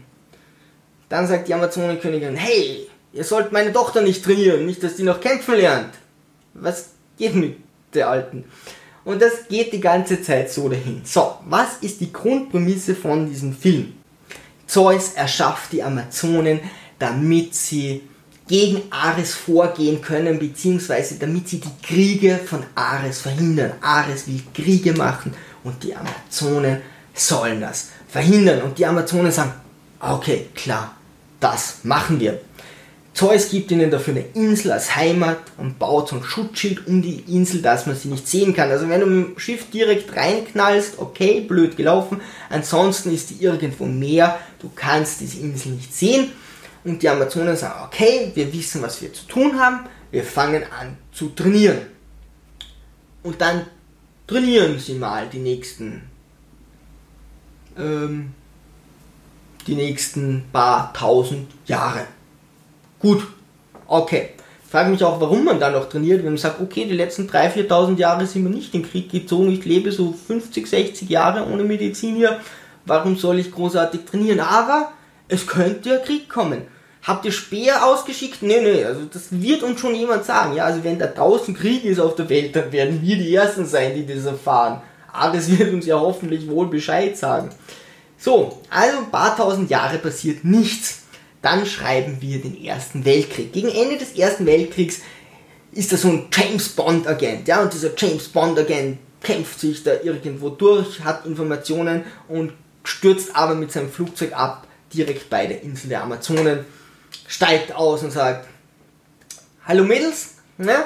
Dann 1.09 1.27
sagt 1.27 1.48
die 1.48 1.55
Amazonenkönigin, 1.55 2.37
hey, 2.37 2.88
ihr 3.12 3.25
sollt 3.25 3.51
meine 3.51 3.72
Tochter 3.72 4.03
nicht 4.03 4.25
trainieren, 4.25 4.66
nicht, 4.66 4.85
dass 4.85 4.94
die 4.94 5.03
noch 5.03 5.20
kämpfen 5.20 5.57
lernt. 5.57 5.94
Was 6.55 6.90
geht 7.18 7.35
mit 7.35 7.57
der 7.94 8.09
alten. 8.09 8.44
Und 9.05 9.20
das 9.20 9.48
geht 9.48 9.72
die 9.72 9.81
ganze 9.81 10.22
Zeit 10.22 10.50
so 10.50 10.68
dahin. 10.68 11.02
So, 11.05 11.35
was 11.46 11.78
ist 11.81 12.00
die 12.00 12.12
Grundprämisse 12.12 12.94
von 12.94 13.28
diesem 13.28 13.52
Film? 13.52 13.94
Zeus 14.66 15.12
erschafft 15.14 15.72
die 15.72 15.83
Amazonen, 15.83 16.61
damit 16.98 17.55
sie 17.55 18.02
gegen 18.46 18.83
Ares 18.90 19.35
vorgehen 19.35 20.00
können, 20.00 20.38
beziehungsweise 20.38 21.16
damit 21.16 21.48
sie 21.48 21.61
die 21.61 21.87
Kriege 21.87 22.38
von 22.44 22.62
Ares 22.74 23.20
verhindern. 23.20 23.72
Ares 23.81 24.26
will 24.26 24.42
Kriege 24.55 24.92
machen 24.92 25.35
und 25.64 25.83
die 25.83 25.94
Amazonen 25.94 26.81
sollen 27.14 27.61
das 27.61 27.88
verhindern. 28.09 28.62
Und 28.62 28.78
die 28.78 28.87
Amazonen 28.87 29.33
sagen, 29.33 29.52
okay, 30.00 30.48
klar, 30.55 30.94
das 31.40 31.78
machen 31.83 32.20
wir. 32.20 32.40
Zeus 33.14 33.51
gibt 33.51 33.70
ihnen 33.70 33.90
dafür 33.90 34.14
eine 34.14 34.25
Insel 34.35 34.72
als 34.72 34.96
Heimat 34.96 35.38
und 35.59 35.79
baut 35.79 36.09
so 36.09 36.16
ein 36.16 36.25
Schutzschild 36.25 36.87
um 36.87 37.03
die 37.03 37.20
Insel, 37.29 37.61
dass 37.61 37.87
man 37.87 37.94
sie 37.94 38.09
nicht 38.09 38.27
sehen 38.27 38.55
kann. 38.55 38.70
Also 38.70 38.88
wenn 38.88 39.01
du 39.01 39.07
mit 39.07 39.27
dem 39.27 39.38
Schiff 39.38 39.70
direkt 39.70 40.16
reinknallst, 40.16 40.98
okay, 40.98 41.40
blöd 41.42 41.77
gelaufen. 41.77 42.22
Ansonsten 42.48 43.12
ist 43.12 43.31
die 43.31 43.44
irgendwo 43.44 43.85
mehr, 43.85 44.38
du 44.61 44.70
kannst 44.75 45.20
diese 45.20 45.40
Insel 45.40 45.72
nicht 45.72 45.94
sehen. 45.94 46.33
Und 46.85 47.03
die 47.03 47.09
Amazonen 47.09 47.57
sagen, 47.57 47.85
okay, 47.87 48.33
wir 48.35 48.53
wissen, 48.53 48.83
was 48.83 49.01
wir 49.03 49.12
zu 49.12 49.27
tun 49.27 49.61
haben, 49.61 49.87
wir 50.11 50.25
fangen 50.25 50.64
an 50.79 50.96
zu 51.12 51.29
trainieren. 51.29 51.79
Und 53.22 53.40
dann 53.40 53.66
trainieren 54.27 54.79
sie 54.79 54.94
mal 54.94 55.29
die 55.29 55.38
nächsten, 55.38 56.03
ähm, 57.79 58.33
die 59.66 59.75
nächsten 59.75 60.44
paar 60.51 60.92
tausend 60.92 61.51
Jahre. 61.66 62.07
Gut, 63.02 63.26
okay. 63.88 64.30
Frage 64.70 64.90
mich 64.90 65.02
auch, 65.02 65.20
warum 65.20 65.44
man 65.44 65.58
da 65.58 65.70
noch 65.70 65.88
trainiert, 65.88 66.20
wenn 66.20 66.30
man 66.30 66.38
sagt, 66.38 66.60
okay, 66.60 66.86
die 66.86 66.94
letzten 66.94 67.28
3.000, 67.28 67.68
4.000 67.68 67.98
Jahre 67.98 68.26
sind 68.26 68.44
wir 68.44 68.50
nicht 68.50 68.72
in 68.72 68.82
den 68.82 68.90
Krieg 68.90 69.10
gezogen, 69.10 69.50
ich 69.50 69.64
lebe 69.64 69.90
so 69.90 70.14
50, 70.26 70.66
60 70.66 71.10
Jahre 71.10 71.46
ohne 71.52 71.64
Medizin 71.64 72.14
hier, 72.14 72.38
warum 72.86 73.16
soll 73.16 73.40
ich 73.40 73.50
großartig 73.50 74.02
trainieren? 74.04 74.38
Aber 74.38 74.92
es 75.26 75.48
könnte 75.48 75.90
ja 75.90 75.98
Krieg 75.98 76.28
kommen. 76.28 76.62
Habt 77.02 77.24
ihr 77.24 77.32
Speer 77.32 77.84
ausgeschickt? 77.84 78.42
Nee, 78.42 78.60
nee, 78.62 78.84
also 78.84 79.00
das 79.12 79.32
wird 79.32 79.64
uns 79.64 79.80
schon 79.80 79.96
jemand 79.96 80.24
sagen. 80.24 80.54
Ja, 80.54 80.66
also 80.66 80.84
wenn 80.84 81.00
da 81.00 81.08
draußen 81.08 81.54
Krieg 81.54 81.84
ist 81.84 81.98
auf 81.98 82.14
der 82.14 82.30
Welt, 82.30 82.54
dann 82.54 82.70
werden 82.70 83.02
wir 83.02 83.16
die 83.16 83.34
Ersten 83.34 83.66
sein, 83.66 83.96
die 83.96 84.06
das 84.06 84.24
erfahren. 84.24 84.80
Aber 85.12 85.36
es 85.36 85.50
wird 85.50 85.72
uns 85.72 85.86
ja 85.86 85.98
hoffentlich 85.98 86.48
wohl 86.48 86.68
Bescheid 86.68 87.18
sagen. 87.18 87.50
So, 88.16 88.62
also 88.70 88.98
ein 88.98 89.10
paar 89.10 89.36
tausend 89.36 89.68
Jahre 89.68 89.98
passiert 89.98 90.44
nichts 90.44 91.01
dann 91.42 91.66
schreiben 91.66 92.18
wir 92.20 92.40
den 92.40 92.64
Ersten 92.64 93.05
Weltkrieg. 93.05 93.52
Gegen 93.52 93.68
Ende 93.68 93.98
des 93.98 94.12
Ersten 94.12 94.46
Weltkriegs 94.46 95.00
ist 95.72 95.92
da 95.92 95.96
so 95.96 96.09
ein 96.09 96.28
James 96.33 96.68
Bond 96.70 97.07
Agent, 97.07 97.48
ja, 97.48 97.61
und 97.61 97.72
dieser 97.72 97.90
James 97.96 98.28
Bond 98.28 98.59
Agent 98.59 98.98
kämpft 99.20 99.61
sich 99.61 99.83
da 99.83 99.92
irgendwo 100.02 100.50
durch, 100.50 101.00
hat 101.00 101.26
Informationen 101.26 102.05
und 102.28 102.52
stürzt 102.85 103.35
aber 103.35 103.55
mit 103.55 103.72
seinem 103.72 103.90
Flugzeug 103.90 104.33
ab, 104.33 104.66
direkt 104.92 105.31
bei 105.31 105.46
der 105.46 105.62
Insel 105.62 105.88
der 105.88 106.02
Amazonen, 106.02 106.64
steigt 107.26 107.74
aus 107.74 108.02
und 108.02 108.11
sagt, 108.11 108.46
hallo 109.64 109.85
Mädels, 109.85 110.35
ne? 110.59 110.85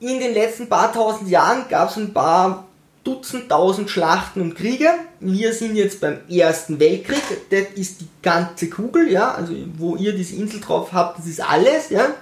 In 0.00 0.18
den 0.18 0.34
letzten 0.34 0.68
paar 0.68 0.92
tausend 0.92 1.28
Jahren 1.28 1.68
gab 1.68 1.90
es 1.90 1.96
ein 1.96 2.12
paar 2.12 2.66
Dutzend 3.04 3.48
tausend 3.48 3.90
Schlachten 3.90 4.40
und 4.40 4.54
Kriege. 4.54 4.88
Wir 5.18 5.52
sind 5.52 5.74
jetzt 5.74 6.00
beim 6.00 6.20
Ersten 6.28 6.78
Weltkrieg. 6.78 7.22
Das 7.50 7.76
ist 7.76 8.00
die 8.00 8.08
ganze 8.22 8.70
Kugel, 8.70 9.10
ja. 9.10 9.32
Also 9.34 9.54
wo 9.76 9.96
ihr 9.96 10.12
diese 10.12 10.36
Insel 10.36 10.60
drauf 10.60 10.92
habt, 10.92 11.18
das 11.18 11.26
ist 11.26 11.40
alles, 11.40 11.90
ja. 11.90 12.14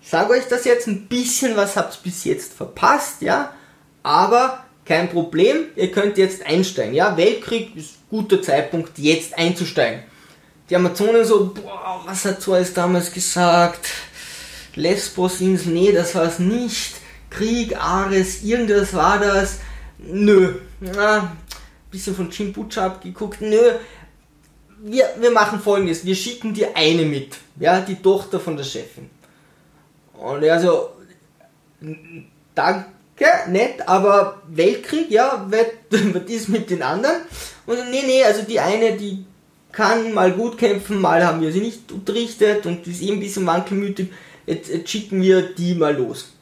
Ich 0.00 0.08
sage 0.08 0.34
euch 0.34 0.46
das 0.48 0.64
jetzt 0.64 0.86
ein 0.86 1.08
bisschen, 1.08 1.56
was 1.56 1.76
habt 1.76 1.96
ihr 1.96 2.02
bis 2.04 2.24
jetzt 2.24 2.52
verpasst, 2.52 3.22
ja. 3.22 3.52
Aber 4.04 4.64
kein 4.84 5.08
Problem, 5.08 5.64
ihr 5.74 5.90
könnt 5.90 6.16
jetzt 6.18 6.46
einsteigen, 6.46 6.94
ja. 6.94 7.16
Weltkrieg 7.16 7.74
ist 7.74 7.96
guter 8.08 8.40
Zeitpunkt, 8.40 8.98
jetzt 8.98 9.36
einzusteigen. 9.36 10.04
Die 10.70 10.76
Amazonen 10.76 11.24
so, 11.24 11.52
boah, 11.52 12.02
was 12.06 12.24
hat 12.24 12.40
so 12.40 12.52
alles 12.52 12.74
damals 12.74 13.12
gesagt? 13.12 13.88
Lesbos-Insel, 14.76 15.72
nee, 15.72 15.90
das 15.92 16.14
war 16.14 16.24
es 16.24 16.38
nicht. 16.38 16.94
Krieg, 17.30 17.76
Ares, 17.76 18.42
irgendwas 18.42 18.94
war 18.94 19.18
das 19.18 19.58
nö, 19.98 20.54
na, 20.80 21.36
bisschen 21.90 22.14
von 22.14 22.30
Jim 22.30 22.52
Butcher 22.52 22.84
abgeguckt, 22.84 23.40
nö, 23.40 23.72
wir, 24.78 25.04
wir 25.18 25.30
machen 25.30 25.60
folgendes, 25.60 26.04
wir 26.04 26.14
schicken 26.14 26.52
dir 26.52 26.76
eine 26.76 27.02
mit, 27.02 27.36
ja, 27.58 27.80
die 27.80 27.96
Tochter 27.96 28.38
von 28.38 28.56
der 28.56 28.64
Chefin. 28.64 29.10
Und 30.14 30.42
er 30.42 30.60
so, 30.60 30.90
danke, 32.54 32.94
nett, 33.48 33.86
aber 33.86 34.42
Weltkrieg, 34.48 35.10
ja, 35.10 35.46
was 35.50 36.30
ist 36.30 36.48
mit 36.48 36.70
den 36.70 36.82
anderen? 36.82 37.22
Und 37.66 37.90
nee, 37.90 38.02
nee, 38.06 38.22
also 38.22 38.42
die 38.42 38.60
eine, 38.60 38.96
die 38.96 39.24
kann 39.72 40.14
mal 40.14 40.32
gut 40.32 40.56
kämpfen, 40.56 41.00
mal 41.00 41.24
haben 41.24 41.40
wir 41.40 41.52
sie 41.52 41.60
nicht 41.60 41.92
unterrichtet 41.92 42.64
und 42.66 42.86
ist 42.86 43.02
eben 43.02 43.14
ein 43.14 43.20
bisschen 43.20 43.46
wankelmütig, 43.46 44.08
jetzt, 44.46 44.68
jetzt 44.68 44.90
schicken 44.90 45.20
wir 45.20 45.42
die 45.42 45.74
mal 45.74 45.94
los. 45.94 46.32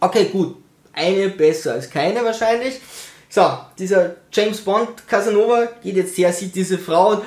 Okay, 0.00 0.26
gut, 0.32 0.56
eine 0.92 1.28
besser 1.30 1.72
als 1.72 1.90
keine 1.90 2.24
wahrscheinlich. 2.24 2.80
So, 3.28 3.58
dieser 3.78 4.16
James 4.30 4.60
Bond 4.60 5.06
Casanova 5.08 5.66
geht 5.82 5.96
jetzt 5.96 6.18
her, 6.18 6.32
sieht 6.32 6.54
diese 6.54 6.78
Frau 6.78 7.12
und 7.12 7.22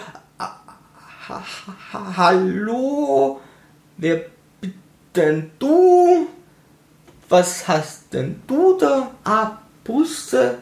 Hallo, 2.15 3.41
wer 3.97 4.25
bist 4.61 4.73
denn 5.15 5.51
du? 5.57 6.27
Was 7.27 7.67
hast 7.67 8.13
denn 8.13 8.43
du 8.45 8.77
da? 8.77 9.09
Ah, 9.23 9.57
Brüste, 9.83 10.59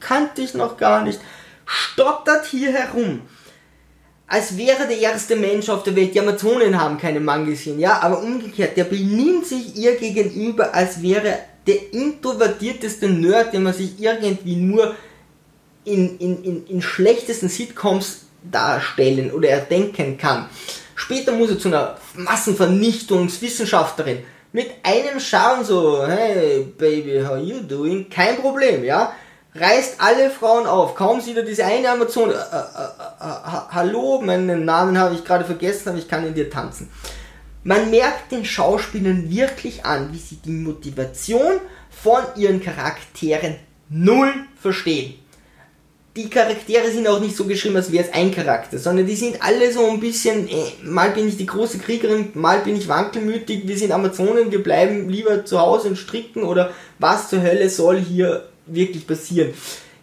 kannte 0.00 0.42
ich 0.42 0.52
noch 0.52 0.76
gar 0.76 1.02
nicht. 1.02 1.20
Stottert 1.64 2.44
hier 2.44 2.72
herum. 2.72 3.22
Als 4.26 4.56
wäre 4.56 4.86
der 4.88 4.98
erste 4.98 5.36
Mensch 5.36 5.68
auf 5.68 5.82
der 5.82 5.94
Welt. 5.94 6.14
Die 6.14 6.20
Amazonen 6.20 6.80
haben 6.80 6.98
keine 6.98 7.20
Mann 7.20 7.46
gesehen, 7.46 7.78
ja, 7.78 8.00
aber 8.00 8.22
umgekehrt, 8.22 8.76
der 8.76 8.84
benimmt 8.84 9.46
sich 9.46 9.76
ihr 9.76 9.96
gegenüber, 9.96 10.74
als 10.74 11.02
wäre 11.02 11.38
der 11.66 11.92
introvertierteste 11.92 13.08
Nerd, 13.08 13.52
den 13.52 13.62
man 13.62 13.74
sich 13.74 14.00
irgendwie 14.00 14.56
nur 14.56 14.96
in, 15.84 16.18
in, 16.18 16.44
in, 16.44 16.66
in 16.66 16.82
schlechtesten 16.82 17.48
Sitcoms 17.48 18.22
darstellen 18.50 19.30
oder 19.32 19.50
erdenken 19.50 20.18
kann. 20.18 20.48
Später 20.94 21.32
muss 21.32 21.50
er 21.50 21.58
zu 21.58 21.68
einer 21.68 21.96
Massenvernichtungswissenschaftlerin 22.14 24.18
mit 24.52 24.70
einem 24.82 25.18
Schauen 25.18 25.64
so, 25.64 26.06
hey 26.06 26.66
Baby, 26.76 27.24
how 27.24 27.38
you 27.38 27.60
doing? 27.60 28.10
Kein 28.10 28.36
Problem, 28.36 28.84
ja. 28.84 29.14
Reißt 29.54 29.96
alle 29.98 30.30
Frauen 30.30 30.66
auf. 30.66 30.94
Kaum 30.94 31.20
sieht 31.20 31.36
er 31.36 31.42
diese 31.42 31.64
eine 31.66 31.90
Amazon. 31.90 32.30
Äh, 32.30 32.34
äh, 32.34 32.36
äh, 32.36 33.60
hallo, 33.70 34.20
meinen 34.22 34.64
Namen 34.64 34.98
habe 34.98 35.14
ich 35.14 35.24
gerade 35.24 35.44
vergessen, 35.44 35.90
aber 35.90 35.98
ich 35.98 36.08
kann 36.08 36.26
in 36.26 36.34
dir 36.34 36.48
tanzen. 36.48 36.88
Man 37.62 37.90
merkt 37.90 38.32
den 38.32 38.44
Schauspielern 38.44 39.30
wirklich 39.30 39.84
an, 39.84 40.12
wie 40.12 40.18
sie 40.18 40.36
die 40.36 40.50
Motivation 40.50 41.60
von 41.90 42.22
ihren 42.36 42.62
Charakteren 42.62 43.56
null 43.90 44.32
verstehen. 44.60 45.14
Die 46.16 46.28
Charaktere 46.28 46.90
sind 46.90 47.06
auch 47.06 47.20
nicht 47.20 47.36
so 47.36 47.44
geschrieben, 47.44 47.76
als 47.76 47.92
wäre 47.92 48.04
es 48.04 48.12
ein 48.12 48.34
Charakter, 48.34 48.78
sondern 48.78 49.06
die 49.06 49.16
sind 49.16 49.42
alle 49.42 49.72
so 49.72 49.86
ein 49.88 50.00
bisschen, 50.00 50.48
äh, 50.48 50.72
mal 50.82 51.10
bin 51.10 51.28
ich 51.28 51.36
die 51.36 51.46
große 51.46 51.78
Kriegerin, 51.78 52.30
mal 52.34 52.60
bin 52.60 52.76
ich 52.76 52.88
wankelmütig, 52.88 53.66
wir 53.66 53.78
sind 53.78 53.92
Amazonen, 53.92 54.50
wir 54.50 54.62
bleiben 54.62 55.08
lieber 55.08 55.44
zu 55.44 55.58
Hause 55.60 55.88
und 55.88 55.96
stricken 55.96 56.42
oder 56.42 56.70
was 56.98 57.30
zur 57.30 57.42
Hölle 57.42 57.70
soll 57.70 57.98
hier 57.98 58.51
wirklich 58.74 59.06
passieren. 59.06 59.54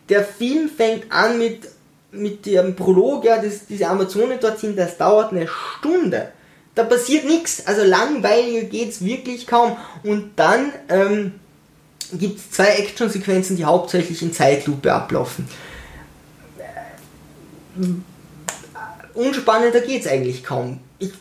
Der 0.08 0.24
Film 0.24 0.70
fängt 0.70 1.12
an 1.12 1.38
mit, 1.38 1.68
mit 2.12 2.46
dem 2.46 2.76
Prolog, 2.76 3.26
ja, 3.26 3.42
das, 3.42 3.66
diese 3.68 3.88
Amazonen 3.88 4.40
dort 4.42 4.60
sind, 4.60 4.78
das 4.78 4.98
dauert 4.98 5.32
eine 5.32 5.48
Stunde 5.48 6.32
da 6.80 6.86
passiert 6.86 7.26
nichts. 7.26 7.68
Also 7.68 7.84
langweiliger 7.84 8.66
geht 8.68 8.90
es 8.90 9.04
wirklich 9.04 9.46
kaum. 9.46 9.76
Und 10.04 10.32
dann 10.38 10.72
ähm, 10.88 11.34
gibt 12.14 12.40
es 12.40 12.52
zwei 12.52 12.70
Actionsequenzen, 12.76 13.58
die 13.58 13.66
hauptsächlich 13.66 14.22
in 14.22 14.32
Zeitlupe 14.32 14.94
ablaufen. 14.94 15.48
Unspannender 19.14 19.82
geht 19.82 20.02
es 20.02 20.08
eigentlich 20.08 20.44
kaum. 20.44 20.80
Ich 21.00 21.12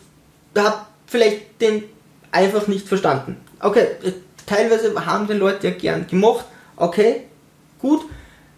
habe 0.56 0.78
vielleicht 1.06 1.60
den 1.60 1.84
einfach 2.30 2.68
nicht 2.68 2.86
verstanden. 2.86 3.36
Okay, 3.60 3.86
teilweise 4.46 4.94
haben 5.06 5.26
den 5.26 5.38
Leute 5.38 5.68
ja 5.68 5.74
gern 5.74 6.06
gemocht. 6.06 6.44
Okay, 6.76 7.24
gut. 7.78 8.02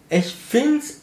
Ich 0.09 0.33
finde 0.33 0.79
es 0.79 1.01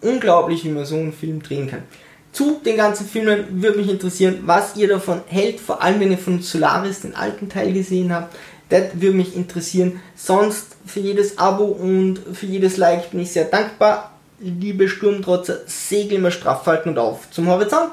unglaublich, 0.00 0.64
wie 0.64 0.70
man 0.70 0.84
so 0.84 0.96
einen 0.96 1.12
Film 1.12 1.42
drehen 1.42 1.68
kann 1.68 1.84
zu 2.32 2.60
den 2.64 2.76
ganzen 2.78 3.06
Filmen 3.06 3.62
würde 3.62 3.78
mich 3.78 3.90
interessieren, 3.90 4.40
was 4.46 4.74
ihr 4.76 4.88
davon 4.88 5.20
hält, 5.26 5.60
vor 5.60 5.82
allem 5.82 6.00
wenn 6.00 6.10
ihr 6.10 6.18
von 6.18 6.40
Solaris 6.40 7.02
den 7.02 7.14
alten 7.14 7.48
Teil 7.48 7.72
gesehen 7.72 8.12
habt. 8.12 8.34
Das 8.70 8.84
würde 8.94 9.16
mich 9.16 9.36
interessieren. 9.36 10.00
Sonst 10.16 10.76
für 10.86 11.00
jedes 11.00 11.36
Abo 11.36 11.64
und 11.64 12.20
für 12.32 12.46
jedes 12.46 12.78
Like 12.78 13.10
bin 13.10 13.20
ich 13.20 13.32
sehr 13.32 13.44
dankbar. 13.44 14.12
Liebe 14.40 14.88
Sturmtrotzer, 14.88 15.60
segel 15.66 16.18
immer 16.18 16.30
straff 16.30 16.64
halten 16.66 16.88
und 16.88 16.98
auf 16.98 17.30
zum 17.30 17.48
Horizont. 17.48 17.92